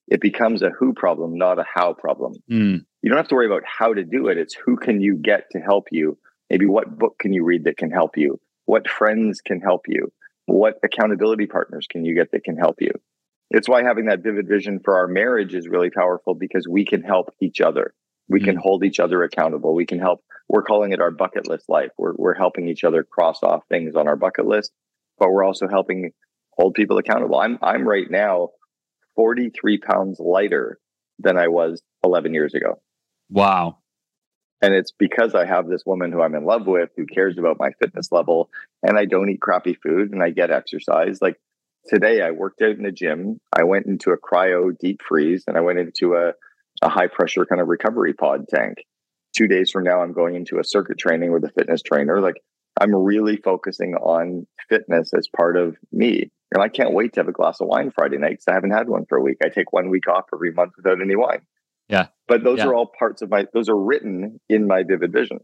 [0.09, 2.35] It becomes a who problem, not a how problem.
[2.51, 2.85] Mm.
[3.03, 4.39] You don't have to worry about how to do it.
[4.39, 6.17] It's who can you get to help you?
[6.49, 8.41] Maybe what book can you read that can help you?
[8.67, 10.13] What friends can help you?
[10.47, 12.93] What accountability partners can you get that can help you?
[13.51, 17.03] It's why having that vivid vision for our marriage is really powerful because we can
[17.03, 17.95] help each other.
[18.29, 18.47] We mm-hmm.
[18.47, 19.75] can hold each other accountable.
[19.75, 20.25] We can help.
[20.49, 21.91] We're calling it our bucket list life.
[21.97, 24.73] We're, we're helping each other cross off things on our bucket list,
[25.19, 26.13] but we're also helping
[26.53, 27.39] hold people accountable.
[27.39, 28.51] I'm, I'm right now
[29.15, 30.79] 43 pounds lighter
[31.19, 32.81] than I was 11 years ago.
[33.31, 33.79] Wow.
[34.63, 37.59] And it's because I have this woman who I'm in love with who cares about
[37.59, 38.51] my fitness level
[38.83, 41.21] and I don't eat crappy food and I get exercise.
[41.21, 41.39] Like
[41.87, 43.41] today, I worked out in the gym.
[43.53, 46.33] I went into a cryo deep freeze and I went into a,
[46.83, 48.79] a high pressure kind of recovery pod tank.
[49.35, 52.21] Two days from now, I'm going into a circuit training with a fitness trainer.
[52.21, 52.37] Like
[52.81, 56.31] I'm really focusing on fitness as part of me.
[56.53, 58.71] And I can't wait to have a glass of wine Friday night because I haven't
[58.71, 59.39] had one for a week.
[59.45, 61.41] I take one week off every month without any wine.
[61.89, 62.09] Yeah.
[62.29, 62.67] But those yeah.
[62.67, 65.41] are all parts of my those are written in my vivid vision.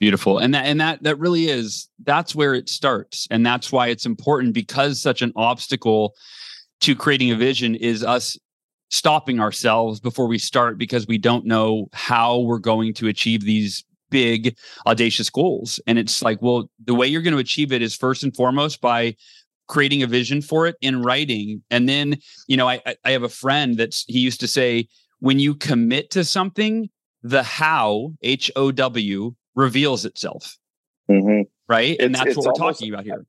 [0.00, 0.38] Beautiful.
[0.38, 3.26] And that and that that really is that's where it starts.
[3.30, 6.14] And that's why it's important because such an obstacle
[6.80, 8.36] to creating a vision is us
[8.90, 13.84] stopping ourselves before we start because we don't know how we're going to achieve these
[14.10, 15.80] big audacious goals.
[15.86, 18.80] And it's like, well, the way you're going to achieve it is first and foremost
[18.80, 19.16] by
[19.66, 21.62] creating a vision for it in writing.
[21.70, 24.88] And then, you know, I I have a friend that's he used to say,
[25.20, 26.90] when you commit to something,
[27.22, 30.58] the how, H O W, reveals itself.
[31.10, 31.42] Mm-hmm.
[31.68, 31.96] Right.
[31.98, 33.24] And that's what we're talking about here.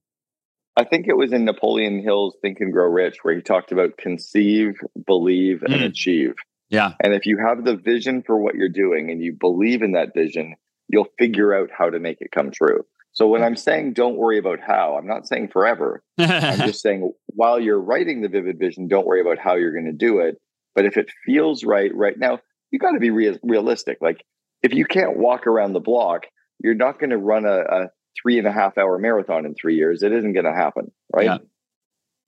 [0.78, 3.98] I think it was in Napoleon Hill's Think and Grow Rich where he talked about
[3.98, 5.86] conceive, believe, and mm.
[5.86, 6.36] achieve.
[6.70, 6.94] Yeah.
[7.02, 10.14] And if you have the vision for what you're doing and you believe in that
[10.14, 10.56] vision,
[10.90, 12.86] you'll figure out how to make it come true.
[13.14, 16.04] So when I'm saying don't worry about how, I'm not saying forever.
[16.18, 19.86] I'm just saying while you're writing the vivid vision, don't worry about how you're going
[19.86, 20.42] to do it.
[20.74, 22.40] But if it feels right right now,
[22.72, 24.00] you got to be real, realistic.
[24.02, 24.26] Like
[24.66, 26.24] if you can't walk around the block,
[26.60, 27.90] you're not going to run a, a,
[28.22, 30.02] three and a half hour marathon in three years.
[30.02, 31.26] It isn't going to happen, right?
[31.26, 31.38] Yeah.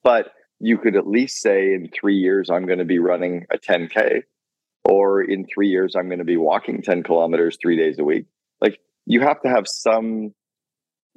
[0.04, 3.58] But you could at least say in three years, I'm going to be running a
[3.58, 4.24] 10K,
[4.84, 8.26] or in three years, I'm going to be walking 10 kilometers three days a week.
[8.62, 10.34] Like you have to have some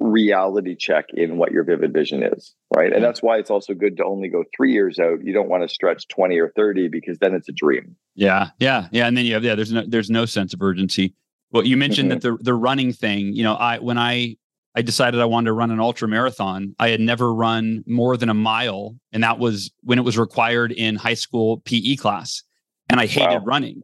[0.01, 2.91] reality check in what your vivid vision is, right?
[2.91, 5.23] And that's why it's also good to only go three years out.
[5.23, 7.95] You don't want to stretch 20 or 30 because then it's a dream.
[8.15, 8.49] Yeah.
[8.59, 8.87] Yeah.
[8.91, 9.07] Yeah.
[9.07, 11.13] And then you have, yeah, there's no, there's no sense of urgency.
[11.51, 12.19] Well, you mentioned mm-hmm.
[12.19, 14.37] that the, the running thing, you know, I, when I,
[14.75, 16.75] I decided I wanted to run an ultra marathon.
[16.79, 18.95] I had never run more than a mile.
[19.11, 22.43] And that was when it was required in high school PE class.
[22.89, 23.43] And I hated wow.
[23.43, 23.83] running.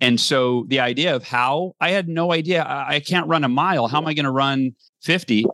[0.00, 3.48] And so the idea of how I had no idea I, I can't run a
[3.48, 3.88] mile.
[3.88, 5.44] How am I going to run 50?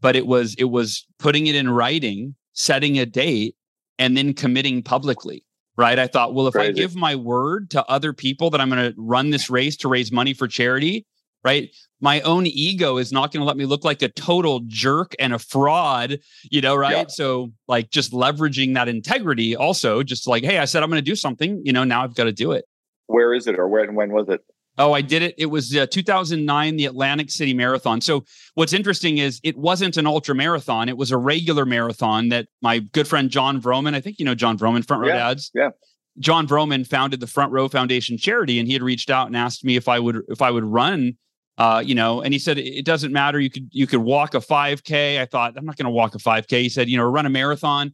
[0.00, 3.54] But it was it was putting it in writing, setting a date,
[3.98, 5.44] and then committing publicly.
[5.76, 5.98] Right.
[5.98, 6.68] I thought, well, if Crazy.
[6.68, 9.88] I give my word to other people that I'm going to run this race to
[9.88, 11.06] raise money for charity,
[11.44, 11.70] right?
[12.00, 15.32] My own ego is not going to let me look like a total jerk and
[15.32, 16.18] a fraud,
[16.50, 16.92] you know, right?
[16.92, 17.04] Yeah.
[17.08, 21.10] So, like, just leveraging that integrity also, just like, hey, I said I'm going to
[21.10, 22.66] do something, you know, now I've got to do it.
[23.06, 24.40] Where is it or when, when was it?
[24.78, 25.34] Oh, I did it.
[25.36, 28.00] It was uh, 2009, the Atlantic City Marathon.
[28.00, 30.88] So, what's interesting is it wasn't an ultra marathon.
[30.88, 34.34] It was a regular marathon that my good friend Jon Vroman, I think you know
[34.34, 35.50] Jon Vroman, Front Row yeah, Dads.
[35.54, 35.70] Yeah.
[36.18, 39.62] Jon Vroman founded the Front Row Foundation charity, and he had reached out and asked
[39.62, 41.14] me if I would if I would run.
[41.58, 43.38] Uh, you know, and he said it doesn't matter.
[43.38, 45.20] You could you could walk a 5K.
[45.20, 46.62] I thought I'm not going to walk a 5K.
[46.62, 47.92] He said, you know, run a marathon.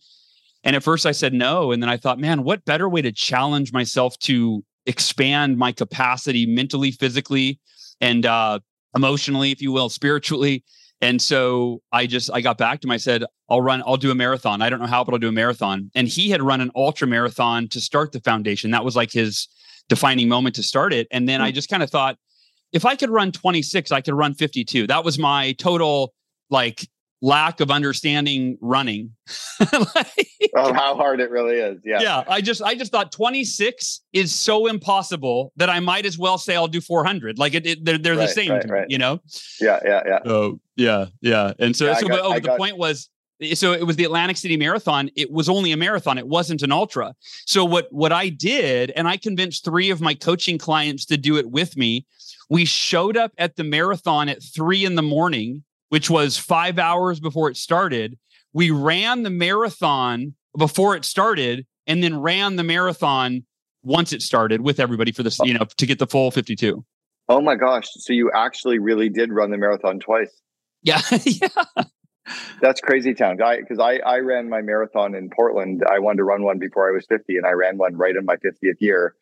[0.65, 3.13] And at first I said no, and then I thought, man, what better way to
[3.13, 7.61] challenge myself to expand my capacity mentally, physically,
[8.01, 8.59] and uh,
[8.97, 10.65] emotionally, if you will, spiritually.
[11.01, 12.91] And so I just I got back to him.
[12.91, 14.63] I said, I'll run, I'll do a marathon.
[14.63, 15.91] I don't know how, but I'll do a marathon.
[15.95, 18.73] And he had run an ultra marathon to start the foundation.
[18.73, 19.47] That was like his
[19.89, 21.07] defining moment to start it.
[21.13, 21.41] And then.
[21.41, 22.17] I just kind of thought,
[22.73, 24.89] if I could run 26, I could run 52.
[24.89, 26.13] That was my total
[26.51, 26.89] like
[27.21, 29.13] lack of understanding running
[29.73, 34.03] like, oh how hard it really is yeah yeah i just i just thought 26
[34.13, 37.85] is so impossible that i might as well say i'll do 400 like it, it
[37.85, 38.87] they're, they're right, the same right, right.
[38.89, 39.21] you know
[39.61, 42.41] yeah yeah yeah oh yeah yeah and so, yeah, so got, oh, but, oh, the
[42.41, 43.09] got, point was
[43.43, 45.11] eh, so it was the Atlantic City Marathon.
[45.17, 46.19] It was only a marathon.
[46.19, 47.15] It wasn't an ultra.
[47.47, 51.37] So what what I did, and I convinced three of my coaching clients to do
[51.37, 52.07] it with me.
[52.49, 57.21] We showed up at the marathon at three in the morning which was five hours
[57.21, 58.19] before it started.
[58.53, 63.45] We ran the marathon before it started and then ran the marathon
[63.83, 66.85] once it started with everybody for this, you know, to get the full 52.
[67.29, 67.87] Oh my gosh.
[67.91, 70.33] So you actually really did run the marathon twice.
[70.83, 71.01] Yeah.
[71.25, 71.49] yeah.
[72.61, 73.37] That's crazy town.
[73.37, 73.59] guy.
[73.61, 75.83] because I, I ran my marathon in Portland.
[75.91, 78.25] I wanted to run one before I was 50 and I ran one right in
[78.25, 79.15] my 50th year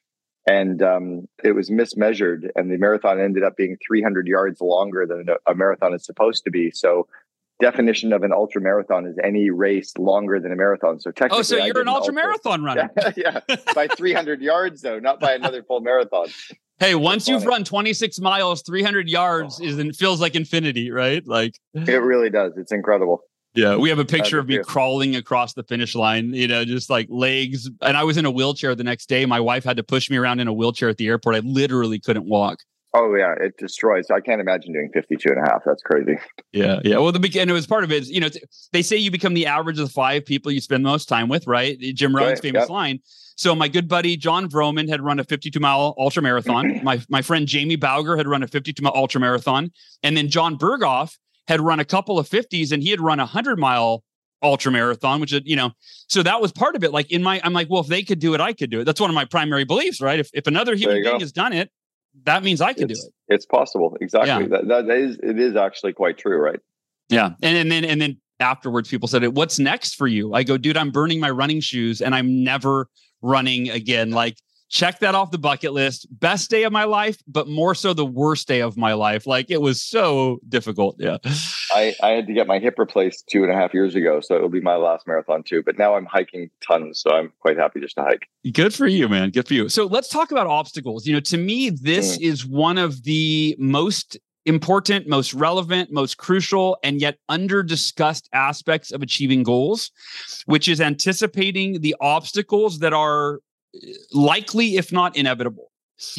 [0.47, 5.27] and um, it was mismeasured and the marathon ended up being 300 yards longer than
[5.47, 6.71] a, marathon is supposed to be.
[6.71, 7.09] So
[7.61, 11.01] definition of an ultra marathon is any race longer than a marathon.
[11.01, 12.91] So technically oh so you're an ultra marathon runner.
[13.17, 13.57] Yeah, yeah.
[13.75, 16.29] by 300 yards though not by another full marathon.
[16.79, 19.65] Hey once you've run 26 miles 300 yards oh.
[19.65, 21.27] is it feels like infinity right?
[21.27, 22.53] Like it really does.
[22.57, 23.23] It's incredible
[23.57, 26.91] yeah, we have a picture of me crawling across the finish line, you know, just
[26.91, 27.69] like legs.
[27.81, 29.27] And I was in a wheelchair the next day.
[29.27, 31.37] My wife had to push me around in a wheelchair at the airport.
[31.37, 32.61] I literally couldn't walk.
[32.95, 34.11] Oh yeah, it destroys.
[34.11, 35.63] I can't imagine doing 52 and a half.
[35.67, 36.19] That's crazy.
[36.53, 36.97] Yeah, yeah.
[36.97, 38.03] Well, the beginning was part of it.
[38.03, 38.31] Is, you know,
[38.73, 41.29] they say you become the average of the five people you spend the most time
[41.29, 41.79] with, right?
[41.79, 42.71] Jim Rohn's right, famous yep.
[42.71, 43.01] line.
[43.37, 46.81] So my good buddy Jon Vroman had run a 52 mile ultra marathon.
[46.83, 50.57] my my friend Jamie Bauger had run a 52 mile ultra marathon, and then Jon
[50.57, 54.03] Berghoff had run a couple of 50s and he had run a 100 mile
[54.43, 55.73] ultra marathon which you know
[56.09, 56.93] so that was part of it.
[56.93, 58.85] Like in my i'm like well if they could do it i could do it.
[58.85, 60.19] That's one of my primary beliefs right?
[60.19, 61.19] If, if another human being go.
[61.19, 61.71] has done it
[62.25, 63.35] that means i can it's, do it.
[63.35, 63.97] it's possible.
[64.01, 64.31] Exactly.
[64.31, 64.63] Yeah.
[64.63, 66.61] that, that is it is actually quite true right?
[67.09, 67.31] Yeah.
[67.43, 70.35] And, and then and then afterwards people said what's next for you?
[70.35, 72.89] I go dude i'm burning my running shoes and i'm never
[73.23, 74.11] running again.
[74.11, 74.37] Like
[74.69, 76.07] check that off the bucket list.
[76.11, 79.27] Best day of my life, but more so the worst day of my life.
[79.27, 80.97] Like it was so difficult.
[80.99, 81.19] Yeah.
[81.73, 84.21] I, I had to get my hip replaced two and a half years ago.
[84.21, 85.63] So it'll be my last marathon too.
[85.65, 87.01] But now I'm hiking tons.
[87.01, 88.27] So I'm quite happy just to hike.
[88.53, 89.31] Good for you, man.
[89.31, 89.69] Good for you.
[89.69, 91.07] So let's talk about obstacles.
[91.07, 92.23] You know, to me, this mm.
[92.23, 98.93] is one of the most important, most relevant, most crucial, and yet under discussed aspects
[98.93, 99.91] of achieving goals,
[100.47, 103.41] which is anticipating the obstacles that are
[104.13, 105.71] likely, if not inevitable.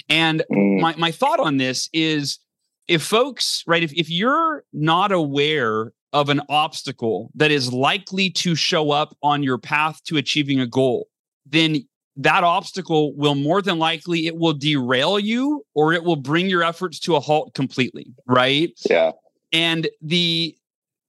[0.10, 0.81] And mm.
[0.81, 2.39] my, my thought on this is
[2.88, 8.55] if folks, right, if, if you're not aware of an obstacle that is likely to
[8.55, 11.07] show up on your path to achieving a goal,
[11.45, 16.47] then that obstacle will more than likely it will derail you or it will bring
[16.47, 18.71] your efforts to a halt completely, right?
[18.89, 19.12] Yeah.
[19.51, 20.57] And the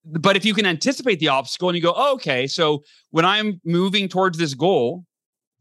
[0.04, 3.60] but if you can anticipate the obstacle and you go, oh, okay, so when I'm
[3.64, 5.04] moving towards this goal,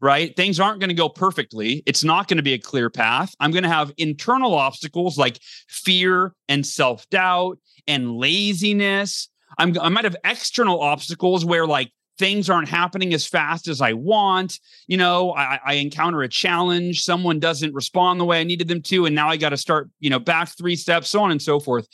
[0.00, 0.34] right?
[0.36, 1.82] Things aren't going to go perfectly.
[1.86, 3.34] It's not going to be a clear path.
[3.40, 9.28] I'm going to have internal obstacles like fear and self doubt and laziness.
[9.58, 13.92] I'm, I might have external obstacles where like things aren't happening as fast as I
[13.92, 14.58] want.
[14.88, 18.82] You know, I, I encounter a challenge, someone doesn't respond the way I needed them
[18.82, 21.40] to, and now I got to start, you know, back three steps, so on and
[21.40, 21.86] so forth.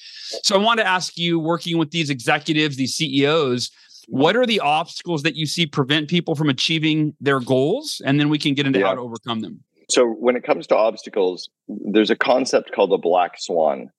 [0.42, 3.70] So I want to ask you, working with these executives, these CEOs,
[4.08, 8.00] what are the obstacles that you see prevent people from achieving their goals?
[8.04, 8.86] And then we can get into yeah.
[8.86, 9.60] how to overcome them.
[9.90, 13.90] So, when it comes to obstacles, there's a concept called the black swan.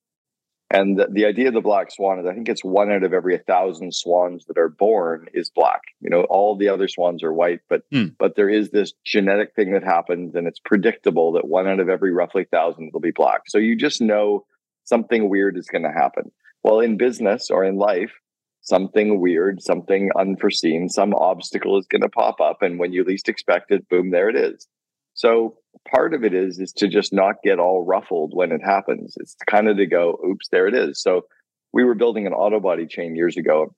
[0.72, 3.14] And the, the idea of the black swan is I think it's one out of
[3.14, 5.82] every thousand swans that are born is black.
[6.02, 8.16] You know, all the other swans are white, but mm.
[8.18, 11.88] but there is this genetic thing that happens, and it's predictable that one out of
[11.88, 13.42] every roughly thousand will be black.
[13.48, 14.46] So you just know
[14.86, 16.32] something weird is going to happen.
[16.64, 18.12] Well, in business or in life,
[18.66, 22.62] something weird, something unforeseen, some obstacle is going to pop up.
[22.62, 24.68] And when you least expect it, boom, there it is.
[25.14, 25.56] So
[25.90, 29.14] part of it is, is to just not get all ruffled when it happens.
[29.18, 31.02] It's kind of to go, oops, there it is.
[31.02, 31.22] So
[31.72, 33.74] we were building an auto body chain years ago.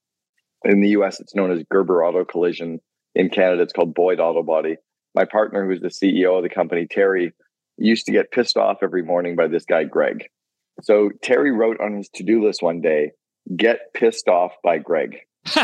[0.63, 2.79] In the US, it's known as Gerber Auto Collision.
[3.13, 4.77] In Canada, it's called Boyd Auto Body.
[5.13, 7.33] my partner, who's the CEO of the company, Terry,
[7.77, 10.25] used to get pissed off every morning by this guy, Greg.
[10.81, 13.11] So Terry wrote on his to do list one day,
[13.55, 15.19] get pissed off by Greg.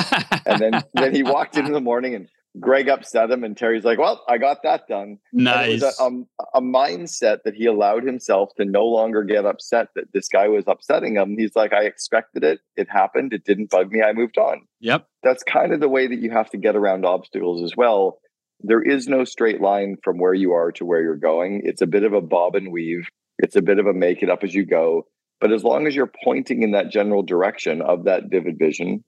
[0.46, 2.30] and then, then he walked in in the morning and
[2.60, 5.70] Greg upset him, and Terry's like, "Well, I got that done." Nice.
[5.70, 9.88] it was a, um, a mindset that he allowed himself to no longer get upset
[9.96, 11.36] that this guy was upsetting him.
[11.38, 12.60] He's like, "I expected it.
[12.76, 13.34] It happened.
[13.34, 14.04] It didn't bug me.
[14.04, 15.08] I moved on." Yep.
[15.24, 18.20] That's kind of the way that you have to get around obstacles as well.
[18.60, 21.62] There is no straight line from where you are to where you're going.
[21.66, 23.08] It's a bit of a bob and weave.
[23.40, 25.08] It's a bit of a make it up as you go.
[25.44, 29.04] But as long as you're pointing in that general direction of that vivid vision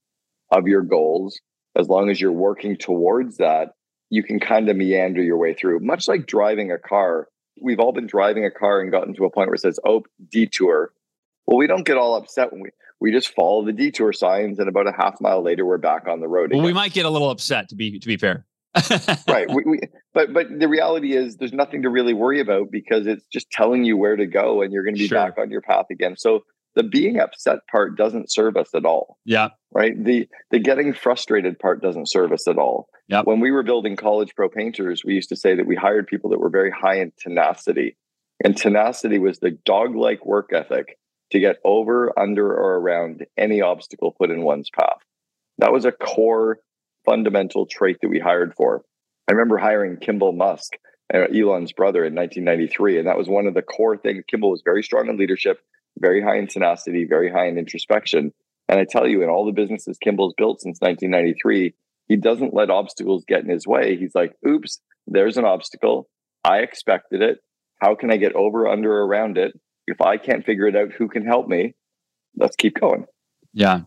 [0.51, 1.39] of your goals,
[1.77, 3.69] as long as you're working towards that,
[4.09, 5.79] you can kind of meander your way through.
[5.79, 7.29] Much like driving a car,
[7.61, 10.03] we've all been driving a car and gotten to a point where it says, "Oh,
[10.29, 10.91] detour."
[11.47, 12.69] Well, we don't get all upset when we
[12.99, 16.19] we just follow the detour signs, and about a half mile later, we're back on
[16.19, 16.51] the road.
[16.51, 18.45] Well, we might get a little upset to be to be fair.
[19.28, 19.49] Right.
[19.49, 19.80] We, we,
[20.13, 23.84] but but the reality is, there's nothing to really worry about because it's just telling
[23.84, 25.17] you where to go, and you're going to be sure.
[25.17, 26.15] back on your path again.
[26.17, 26.41] So
[26.76, 29.17] the being upset part doesn't serve us at all.
[29.26, 29.49] Yeah.
[29.71, 29.93] Right.
[30.01, 32.89] The the getting frustrated part doesn't serve us at all.
[33.07, 33.21] Yeah.
[33.21, 36.32] When we were building college pro painters, we used to say that we hired people
[36.32, 37.97] that were very high in tenacity.
[38.43, 40.97] And tenacity was the dog-like work ethic
[41.32, 44.97] to get over, under, or around any obstacle put in one's path.
[45.59, 46.59] That was a core
[47.05, 48.83] fundamental trait that we hired for.
[49.27, 50.73] I remember hiring Kimball Musk,
[51.13, 52.99] uh, Elon's brother, in 1993.
[52.99, 54.23] And that was one of the core things.
[54.29, 55.59] Kimball was very strong in leadership
[55.99, 58.33] very high in tenacity, very high in introspection.
[58.67, 61.73] And I tell you, in all the businesses Kimball's built since 1993,
[62.07, 63.97] he doesn't let obstacles get in his way.
[63.97, 66.09] He's like, oops, there's an obstacle.
[66.43, 67.39] I expected it.
[67.81, 69.53] How can I get over, under, around it?
[69.87, 71.75] If I can't figure it out, who can help me?
[72.35, 73.05] Let's keep going.
[73.53, 73.81] Yeah.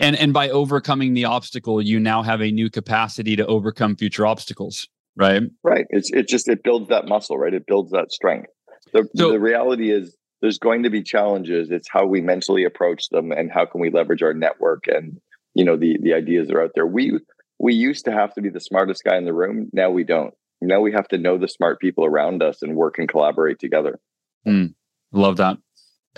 [0.00, 4.26] And and by overcoming the obstacle, you now have a new capacity to overcome future
[4.26, 5.42] obstacles, right?
[5.62, 5.86] Right.
[5.90, 7.54] It's it just it builds that muscle, right?
[7.54, 8.50] It builds that strength.
[8.92, 11.70] The so, the reality is there's going to be challenges.
[11.70, 15.20] It's how we mentally approach them and how can we leverage our network and
[15.54, 16.86] you know the the ideas that are out there.
[16.86, 17.18] We
[17.58, 19.68] we used to have to be the smartest guy in the room.
[19.72, 20.32] Now we don't.
[20.62, 23.98] Now we have to know the smart people around us and work and collaborate together.
[24.46, 24.74] Mm,
[25.12, 25.58] love that.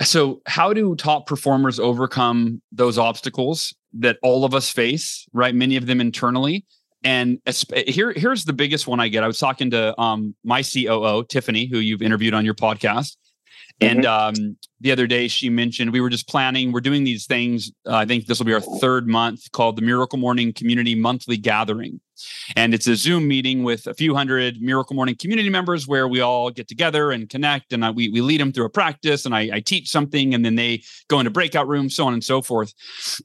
[0.01, 5.27] So, how do top performers overcome those obstacles that all of us face?
[5.33, 6.65] Right, many of them internally.
[7.03, 7.39] And
[7.85, 9.23] here, here's the biggest one I get.
[9.23, 13.17] I was talking to um, my COO, Tiffany, who you've interviewed on your podcast,
[13.81, 14.43] and mm-hmm.
[14.43, 16.71] um, the other day, she mentioned we were just planning.
[16.71, 17.71] We're doing these things.
[17.85, 21.37] Uh, I think this will be our third month called the Miracle Morning Community Monthly
[21.37, 21.99] Gathering.
[22.55, 26.21] And it's a Zoom meeting with a few hundred Miracle Morning community members where we
[26.21, 27.73] all get together and connect.
[27.73, 30.43] And I, we, we lead them through a practice and I, I teach something and
[30.45, 32.73] then they go into breakout rooms, so on and so forth.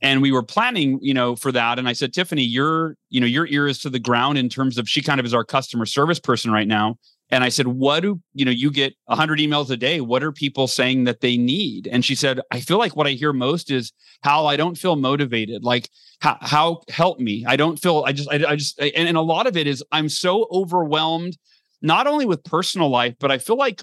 [0.02, 1.78] And we were planning, you know, for that.
[1.78, 4.78] And I said, Tiffany, your, you know, your ear is to the ground in terms
[4.78, 6.98] of she kind of is our customer service person right now.
[7.30, 10.00] And I said, what do, you know, you get 100 emails a day.
[10.00, 11.86] What are people saying that they need?
[11.86, 14.96] And she said, I feel like what I hear most is how I don't feel
[14.96, 15.62] motivated.
[15.62, 17.44] Like, how, how help me?
[17.46, 19.84] I don't feel, I just, I, I just, and, and a lot of it is
[19.92, 21.36] I'm so overwhelmed,
[21.82, 23.82] not only with personal life, but I feel like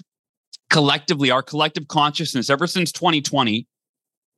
[0.68, 3.68] collectively, our collective consciousness, ever since 2020,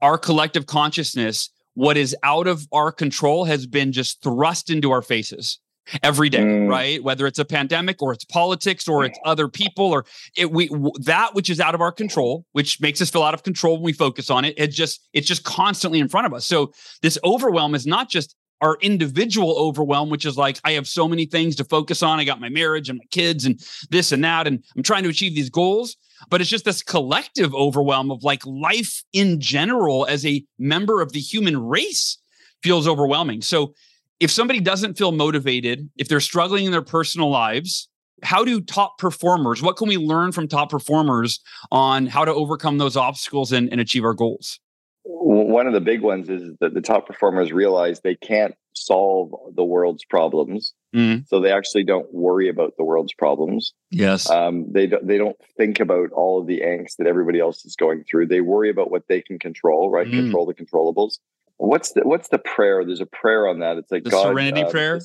[0.02, 5.02] our collective consciousness, what is out of our control has been just thrust into our
[5.02, 5.60] faces
[6.02, 6.68] every day, mm.
[6.68, 7.02] right?
[7.02, 10.04] Whether it's a pandemic or it's politics or it's other people or
[10.36, 10.70] it we
[11.00, 13.84] that which is out of our control, which makes us feel out of control when
[13.84, 14.54] we focus on it.
[14.56, 16.46] It just it's just constantly in front of us.
[16.46, 16.72] So
[17.02, 21.26] this overwhelm is not just our individual overwhelm, which is like, I have so many
[21.26, 22.18] things to focus on.
[22.18, 23.60] I got my marriage and my kids and
[23.90, 25.96] this and that, and I'm trying to achieve these goals.
[26.30, 31.12] But it's just this collective overwhelm of like life in general as a member of
[31.12, 32.18] the human race
[32.62, 33.40] feels overwhelming.
[33.42, 33.74] So
[34.20, 37.88] if somebody doesn't feel motivated, if they're struggling in their personal lives,
[38.22, 41.40] how do top performers, what can we learn from top performers
[41.70, 44.58] on how to overcome those obstacles and, and achieve our goals?
[45.04, 49.64] One of the big ones is that the top performers realize they can't solve the
[49.64, 50.74] world's problems.
[50.94, 51.26] Mm.
[51.28, 53.72] So they actually don't worry about the world's problems.
[53.90, 54.28] Yes.
[54.28, 57.76] Um, they, do, they don't think about all of the angst that everybody else is
[57.76, 58.26] going through.
[58.26, 60.06] They worry about what they can control, right?
[60.06, 60.24] Mm.
[60.24, 61.18] Control the controllables
[61.58, 62.84] what's the what's the prayer?
[62.84, 63.76] There's a prayer on that.
[63.76, 65.00] It's like the God, serenity uh, prayer.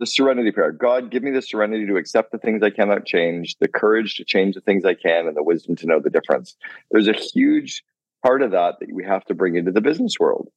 [0.00, 0.72] The serenity prayer.
[0.72, 4.24] God, give me the serenity to accept the things I cannot change, the courage to
[4.24, 6.56] change the things I can, and the wisdom to know the difference.
[6.90, 7.82] There's a huge
[8.24, 10.48] part of that that we have to bring into the business world.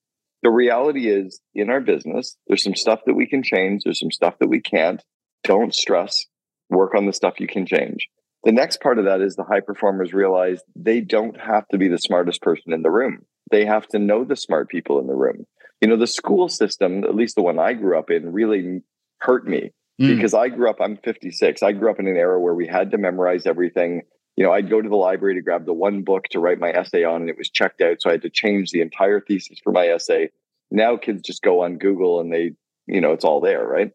[0.43, 3.83] The reality is, in our business, there's some stuff that we can change.
[3.83, 5.03] There's some stuff that we can't.
[5.43, 6.25] Don't stress.
[6.69, 8.07] Work on the stuff you can change.
[8.43, 11.87] The next part of that is the high performers realize they don't have to be
[11.87, 13.25] the smartest person in the room.
[13.51, 15.45] They have to know the smart people in the room.
[15.81, 18.81] You know, the school system, at least the one I grew up in, really
[19.19, 19.71] hurt me
[20.01, 20.15] mm.
[20.15, 21.61] because I grew up, I'm 56.
[21.63, 24.01] I grew up in an era where we had to memorize everything.
[24.35, 26.71] You know, I'd go to the library to grab the one book to write my
[26.71, 28.01] essay on, and it was checked out.
[28.01, 30.29] So I had to change the entire thesis for my essay.
[30.69, 32.51] Now kids just go on Google and they,
[32.87, 33.91] you know, it's all there, right?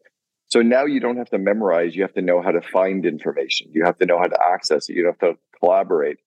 [0.52, 1.96] So now you don't have to memorize.
[1.96, 3.70] You have to know how to find information.
[3.72, 4.96] You have to know how to access it.
[4.96, 6.18] You have to collaborate.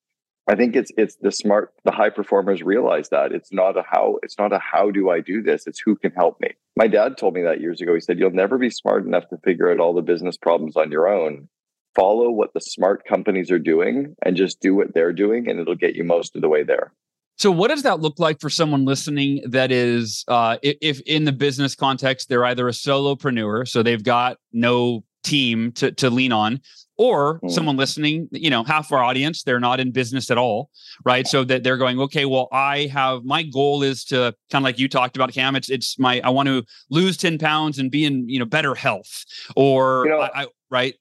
[0.48, 4.20] I think it's it's the smart, the high performers realize that it's not a how,
[4.22, 5.66] it's not a how do I do this?
[5.66, 6.50] It's who can help me.
[6.78, 7.96] My dad told me that years ago.
[7.96, 10.92] He said, You'll never be smart enough to figure out all the business problems on
[10.92, 11.48] your own.
[11.96, 15.76] Follow what the smart companies are doing and just do what they're doing, and it'll
[15.76, 16.92] get you most of the way there.
[17.38, 21.34] So, what does that look like for someone listening that is, uh, if in the
[21.34, 26.62] business context, they're either a solopreneur, so they've got no team to, to lean on,
[26.98, 27.52] or mm.
[27.52, 30.70] someone listening, you know, half our audience, they're not in business at all,
[31.04, 31.28] right?
[31.28, 34.80] So that they're going, okay, well, I have my goal is to kind of like
[34.80, 35.56] you talked about, Cam.
[35.56, 38.76] It's it's my I want to lose ten pounds and be in you know better
[38.76, 40.96] health, or you know, I, I, right.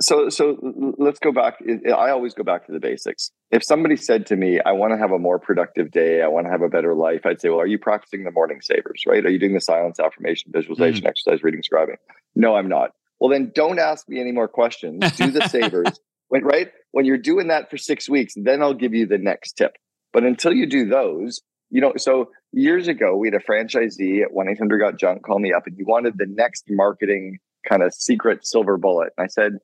[0.00, 0.56] So so
[0.98, 1.58] let's go back.
[1.86, 3.30] I always go back to the basics.
[3.50, 6.22] If somebody said to me, "I want to have a more productive day.
[6.22, 8.62] I want to have a better life," I'd say, "Well, are you practicing the morning
[8.62, 9.04] savers?
[9.06, 9.24] Right?
[9.26, 11.08] Are you doing the silence, affirmation, visualization, mm.
[11.08, 11.96] exercise, reading, scribing?"
[12.34, 12.92] No, I'm not.
[13.20, 15.12] Well, then don't ask me any more questions.
[15.16, 16.00] Do the savers.
[16.28, 16.70] when, right?
[16.92, 19.76] When you're doing that for six weeks, then I'll give you the next tip.
[20.12, 24.32] But until you do those, you know, so years ago, we had a franchisee at
[24.32, 27.94] 1 800 Got Junk call me up and he wanted the next marketing kind of
[27.94, 29.12] secret silver bullet.
[29.16, 29.58] And I said,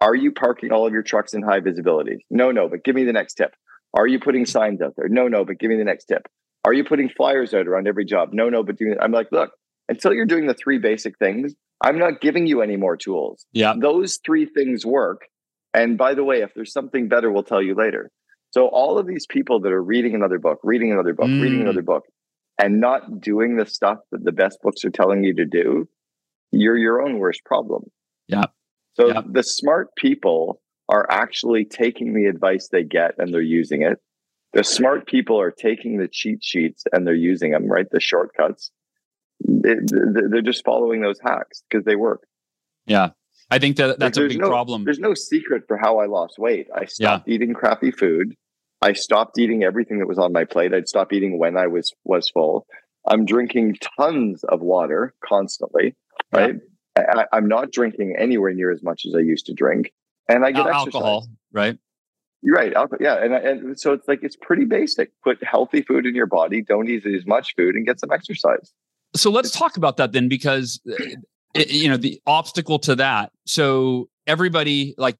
[0.00, 2.24] Are you parking all of your trucks in high visibility?
[2.30, 3.54] No, no, but give me the next tip.
[3.94, 5.08] Are you putting signs out there?
[5.08, 6.26] No, no, but give me the next tip.
[6.64, 8.30] Are you putting flyers out around every job?
[8.32, 9.50] No, no, but doing I'm like, look,
[9.92, 13.44] until you're doing the three basic things, I'm not giving you any more tools.
[13.52, 13.74] Yeah.
[13.78, 15.26] Those three things work.
[15.74, 18.10] And by the way, if there's something better, we'll tell you later.
[18.52, 21.42] So all of these people that are reading another book, reading another book, mm.
[21.42, 22.04] reading another book,
[22.58, 25.86] and not doing the stuff that the best books are telling you to do,
[26.52, 27.84] you're your own worst problem.
[28.28, 28.44] Yeah.
[28.94, 29.20] So yeah.
[29.26, 33.98] the smart people are actually taking the advice they get and they're using it.
[34.54, 37.86] The smart people are taking the cheat sheets and they're using them, right?
[37.90, 38.70] The shortcuts
[39.44, 42.22] it, they're just following those hacks because they work.
[42.86, 43.10] Yeah.
[43.50, 44.84] I think that that's like, a big no, problem.
[44.84, 46.68] There's no secret for how I lost weight.
[46.74, 47.34] I stopped yeah.
[47.34, 48.34] eating crappy food.
[48.80, 50.72] I stopped eating everything that was on my plate.
[50.72, 52.66] I'd stop eating when I was was full.
[53.06, 55.94] I'm drinking tons of water constantly,
[56.32, 56.56] right?
[56.96, 57.24] Yeah.
[57.32, 59.92] I, am not drinking anywhere near as much as I used to drink,
[60.28, 61.78] and I get Al- alcohol, right?
[62.42, 65.12] You're right, alcohol, yeah, and and so it's like it's pretty basic.
[65.22, 66.62] Put healthy food in your body.
[66.62, 68.72] Don't eat as much food, and get some exercise.
[69.14, 71.18] So let's talk about that then, because it,
[71.56, 73.32] uh, you know the obstacle to that.
[73.46, 75.16] So everybody, like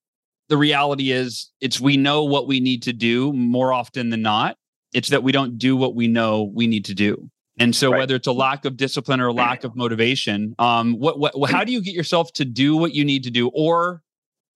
[0.49, 4.57] the reality is, it's we know what we need to do more often than not.
[4.93, 7.31] It's that we don't do what we know we need to do.
[7.59, 7.99] And so, right.
[7.99, 11.65] whether it's a lack of discipline or a lack of motivation, um, what, what, how
[11.65, 14.03] do you get yourself to do what you need to do, or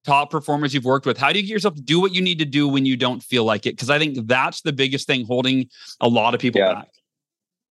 [0.07, 2.39] top performers you've worked with, how do you get yourself to do what you need
[2.39, 3.73] to do when you don't feel like it?
[3.73, 5.69] Because I think that's the biggest thing holding
[6.01, 6.75] a lot of people yeah.
[6.75, 6.89] back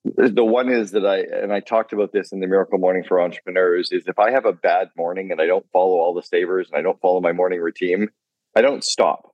[0.06, 3.20] the one is that I and I talked about this in the Miracle Morning for
[3.20, 6.70] Entrepreneurs is if I have a bad morning and I don't follow all the savers
[6.70, 8.10] and I don't follow my morning routine,
[8.56, 9.32] I don't stop.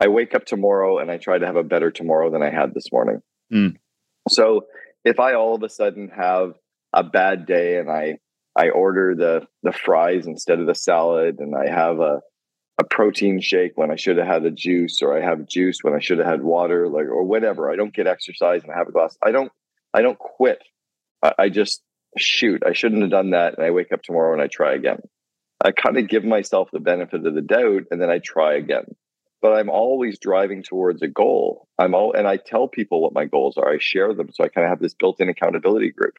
[0.00, 2.72] I wake up tomorrow and I try to have a better tomorrow than I had
[2.72, 3.20] this morning.
[3.52, 3.76] Mm.
[4.30, 4.62] So
[5.04, 6.54] if I all of a sudden have
[6.94, 8.18] a bad day and I
[8.56, 12.20] I order the the fries instead of the salad and I have a
[12.80, 15.94] a protein shake when I should have had a juice or I have juice when
[15.94, 17.70] I should have had water like or whatever.
[17.70, 19.18] I don't get exercise and I have a glass.
[19.22, 19.50] I don't
[19.94, 20.62] I don't quit.
[21.22, 21.82] I, I just
[22.16, 22.62] shoot.
[22.66, 25.00] I shouldn't have done that, and I wake up tomorrow and I try again.
[25.64, 28.94] I kind of give myself the benefit of the doubt, and then I try again.
[29.40, 31.68] But I'm always driving towards a goal.
[31.78, 33.68] I'm all, and I tell people what my goals are.
[33.68, 36.14] I share them, so I kind of have this built-in accountability group.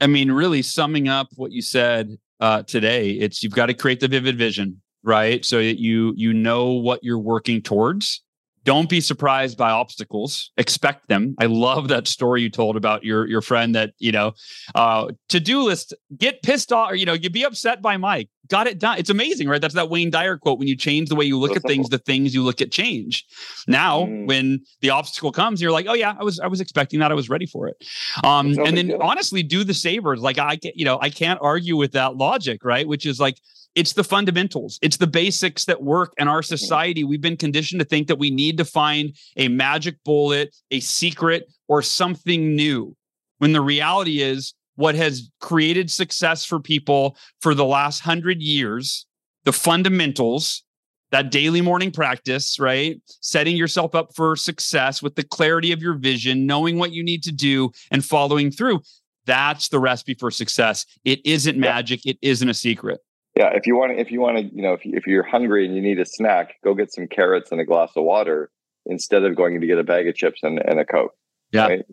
[0.00, 4.00] I mean, really summing up what you said uh, today, it's you've got to create
[4.00, 5.44] the vivid vision, right?
[5.44, 8.22] So that you you know what you're working towards,
[8.68, 10.50] don't be surprised by obstacles.
[10.58, 11.34] Expect them.
[11.38, 14.34] I love that story you told about your your friend that you know
[14.74, 18.28] uh to-do list get pissed off or you know you be upset by mike.
[18.48, 18.98] Got it done.
[18.98, 19.58] It's amazing right?
[19.58, 21.96] That's that wayne dyer quote when you change the way you look at things the
[21.96, 23.24] things you look at change.
[23.66, 24.26] Now mm.
[24.26, 27.10] when the obstacle comes you're like oh yeah i was i was expecting that.
[27.10, 27.82] I was ready for it.
[28.22, 31.92] Um and then honestly do the savers like i you know i can't argue with
[31.92, 32.86] that logic right?
[32.86, 33.38] Which is like
[33.74, 37.04] it's the fundamentals, it's the basics that work in our society.
[37.04, 41.52] We've been conditioned to think that we need to find a magic bullet, a secret,
[41.68, 42.96] or something new.
[43.38, 49.06] When the reality is, what has created success for people for the last hundred years,
[49.44, 50.64] the fundamentals,
[51.10, 53.00] that daily morning practice, right?
[53.20, 57.22] Setting yourself up for success with the clarity of your vision, knowing what you need
[57.24, 58.80] to do, and following through.
[59.24, 60.86] That's the recipe for success.
[61.04, 63.00] It isn't magic, it isn't a secret
[63.38, 65.64] Yeah, if you want to, if you want to, you know, if, if you're hungry
[65.64, 68.50] and you need a snack, go get some carrots and a glass of water
[68.84, 71.14] instead of going to get a bag of chips and, and a coke.
[71.52, 71.84] Yeah, right?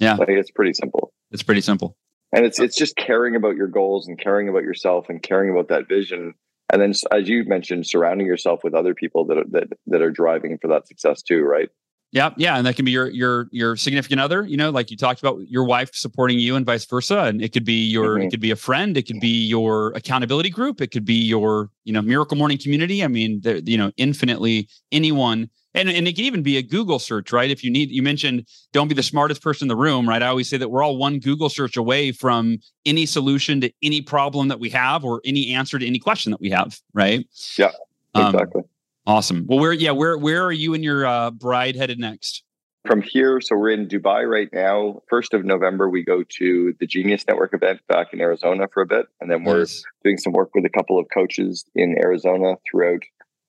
[0.00, 0.16] yeah.
[0.16, 1.12] Like it's pretty simple.
[1.30, 1.96] It's pretty simple,
[2.32, 5.68] and it's it's just caring about your goals and caring about yourself and caring about
[5.68, 6.34] that vision.
[6.72, 10.10] And then, as you mentioned, surrounding yourself with other people that are, that that are
[10.10, 11.68] driving for that success too, right?
[12.10, 14.46] Yeah, yeah, and that can be your your your significant other.
[14.46, 17.24] You know, like you talked about your wife supporting you, and vice versa.
[17.24, 18.22] And it could be your, mm-hmm.
[18.22, 21.70] it could be a friend, it could be your accountability group, it could be your,
[21.84, 23.04] you know, Miracle Morning community.
[23.04, 27.30] I mean, you know, infinitely anyone, and and it can even be a Google search,
[27.30, 27.50] right?
[27.50, 30.22] If you need, you mentioned, don't be the smartest person in the room, right?
[30.22, 32.56] I always say that we're all one Google search away from
[32.86, 36.40] any solution to any problem that we have, or any answer to any question that
[36.40, 37.28] we have, right?
[37.58, 37.72] Yeah,
[38.14, 38.62] um, exactly.
[38.62, 38.68] Um,
[39.08, 39.46] Awesome.
[39.48, 42.44] Well, where yeah, where where are you and your uh, bride headed next?
[42.86, 45.00] From here, so we're in Dubai right now.
[45.08, 48.86] First of November, we go to the Genius Network event back in Arizona for a
[48.86, 49.82] bit, and then we're nice.
[50.04, 53.00] doing some work with a couple of coaches in Arizona throughout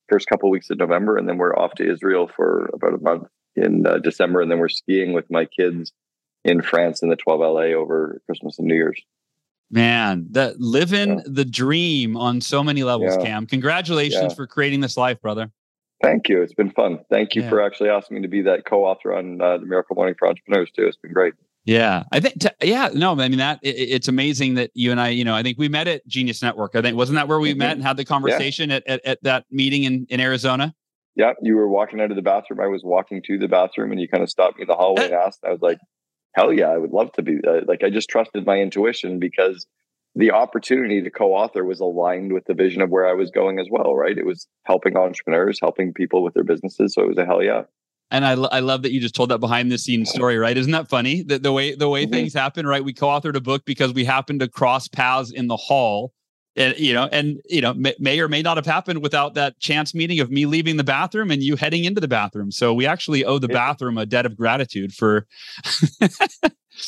[0.08, 3.04] first couple of weeks of November, and then we're off to Israel for about a
[3.04, 5.92] month in uh, December, and then we're skiing with my kids
[6.46, 9.02] in France in the 12 LA over Christmas and New Year's.
[9.72, 11.24] Man, that living yeah.
[11.28, 13.24] the dream on so many levels, yeah.
[13.24, 13.46] Cam.
[13.46, 14.34] Congratulations yeah.
[14.34, 15.52] for creating this life, brother.
[16.02, 16.42] Thank you.
[16.42, 17.00] It's been fun.
[17.12, 20.16] Thank you for actually asking me to be that co-author on uh, the Miracle Morning
[20.18, 20.88] for Entrepreneurs too.
[20.88, 21.34] It's been great.
[21.66, 22.40] Yeah, I think.
[22.40, 25.36] T- yeah, no, I mean that it, it's amazing that you and I, you know,
[25.36, 26.76] I think we met at Genius Network.
[26.76, 27.60] I think wasn't that where we mm-hmm.
[27.60, 30.74] met and had the conversation at, at, at that meeting in in Arizona.
[31.16, 32.62] Yeah, you were walking out of the bathroom.
[32.62, 35.06] I was walking to the bathroom, and you kind of stopped me in the hallway
[35.06, 35.42] and asked.
[35.46, 35.80] I was like,
[36.34, 39.66] hell yeah, I would love to be uh, like, I just trusted my intuition because
[40.16, 43.68] the opportunity to co-author was aligned with the vision of where I was going as
[43.70, 44.18] well, right?
[44.18, 46.94] It was helping entrepreneurs, helping people with their businesses.
[46.94, 47.64] So it was a hell yeah.
[48.12, 50.58] And I, I love that you just told that behind the scenes story, right?
[50.58, 51.22] Isn't that funny?
[51.24, 52.14] That the way the way mm-hmm.
[52.14, 52.84] things happen, right?
[52.84, 56.12] We co-authored a book because we happened to cross paths in the hall
[56.56, 59.60] and you know and you know may, may, or may not have happened without that
[59.60, 62.52] chance meeting of me leaving the bathroom and you heading into the bathroom.
[62.52, 65.28] So we actually owe the bathroom a debt of gratitude for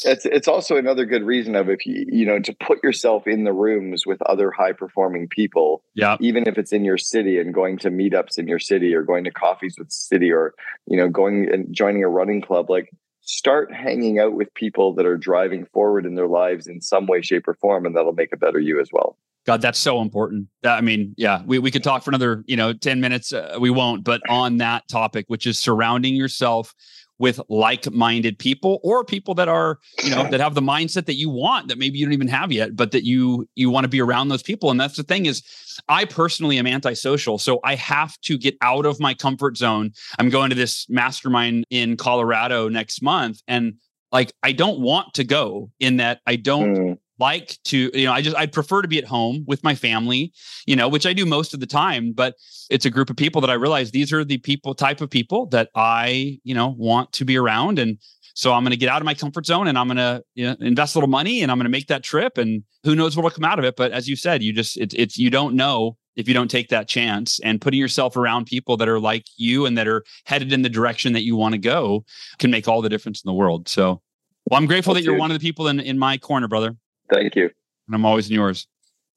[0.06, 3.44] it's it's also another good reason of if you you know to put yourself in
[3.44, 6.18] the rooms with other high performing people yeah.
[6.20, 9.24] even if it's in your city and going to meetups in your city or going
[9.24, 10.54] to coffees with city or
[10.88, 12.90] you know going and joining a running club like
[13.22, 17.22] start hanging out with people that are driving forward in their lives in some way
[17.22, 20.48] shape or form and that'll make a better you as well God, that's so important.
[20.64, 23.34] I mean, yeah, we, we could talk for another, you know, 10 minutes.
[23.34, 26.74] Uh, we won't, but on that topic, which is surrounding yourself
[27.18, 31.30] with like-minded people or people that are, you know, that have the mindset that you
[31.30, 34.02] want that maybe you don't even have yet, but that you you want to be
[34.02, 34.72] around those people.
[34.72, 35.44] And that's the thing is
[35.88, 37.38] I personally am antisocial.
[37.38, 39.92] So I have to get out of my comfort zone.
[40.18, 43.42] I'm going to this mastermind in Colorado next month.
[43.48, 43.76] And
[44.12, 48.12] like I don't want to go in that I don't mm like to you know
[48.12, 50.34] i just i'd prefer to be at home with my family
[50.66, 52.36] you know which i do most of the time but
[52.70, 55.46] it's a group of people that i realize these are the people type of people
[55.46, 57.80] that i you know want to be around.
[57.80, 57.98] And
[58.34, 60.48] so i'm going to get out of my comfort zone and i'm going to you
[60.48, 63.16] know, invest a little money and i'm going to make that trip and who knows
[63.16, 63.76] what will come out of it.
[63.76, 66.70] But as you said you just it, it's you don't know if you don't take
[66.70, 70.52] that chance and putting yourself around people that are like you and that are headed
[70.52, 72.04] in the direction that you want to go
[72.38, 73.70] can make all the difference in the world.
[73.70, 74.02] So
[74.50, 76.76] well i'm grateful that you're one of the people in, in my corner brother
[77.12, 77.50] Thank you.
[77.88, 78.68] And I'm always in yours.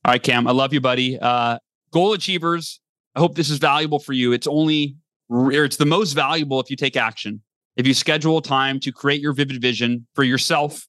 [0.05, 1.19] All right, Cam, I love you, buddy.
[1.19, 1.59] Uh,
[1.93, 2.81] goal achievers,
[3.15, 4.33] I hope this is valuable for you.
[4.33, 4.97] It's only,
[5.31, 7.41] it's the most valuable if you take action.
[7.77, 10.87] If you schedule time to create your vivid vision for yourself,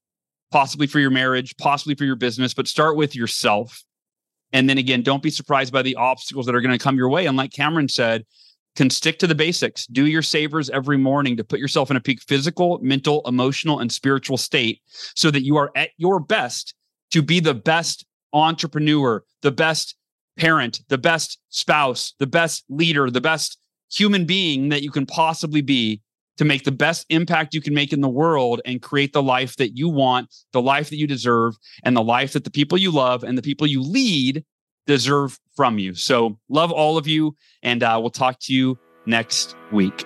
[0.51, 3.83] possibly for your marriage, possibly for your business, but start with yourself.
[4.53, 7.09] And then again, don't be surprised by the obstacles that are going to come your
[7.09, 7.25] way.
[7.25, 8.25] And like Cameron said,
[8.75, 9.87] can stick to the basics.
[9.87, 13.91] Do your savers every morning to put yourself in a peak physical, mental, emotional, and
[13.91, 14.81] spiritual state
[15.15, 16.75] so that you are at your best
[17.15, 19.95] to be the best entrepreneur, the best
[20.35, 23.57] parent, the best spouse, the best leader, the best
[23.89, 26.01] human being that you can possibly be
[26.35, 29.55] to make the best impact you can make in the world and create the life
[29.55, 32.91] that you want, the life that you deserve, and the life that the people you
[32.91, 34.43] love and the people you lead
[34.85, 35.95] deserve from you.
[35.95, 40.05] So, love all of you, and uh, we'll talk to you next week.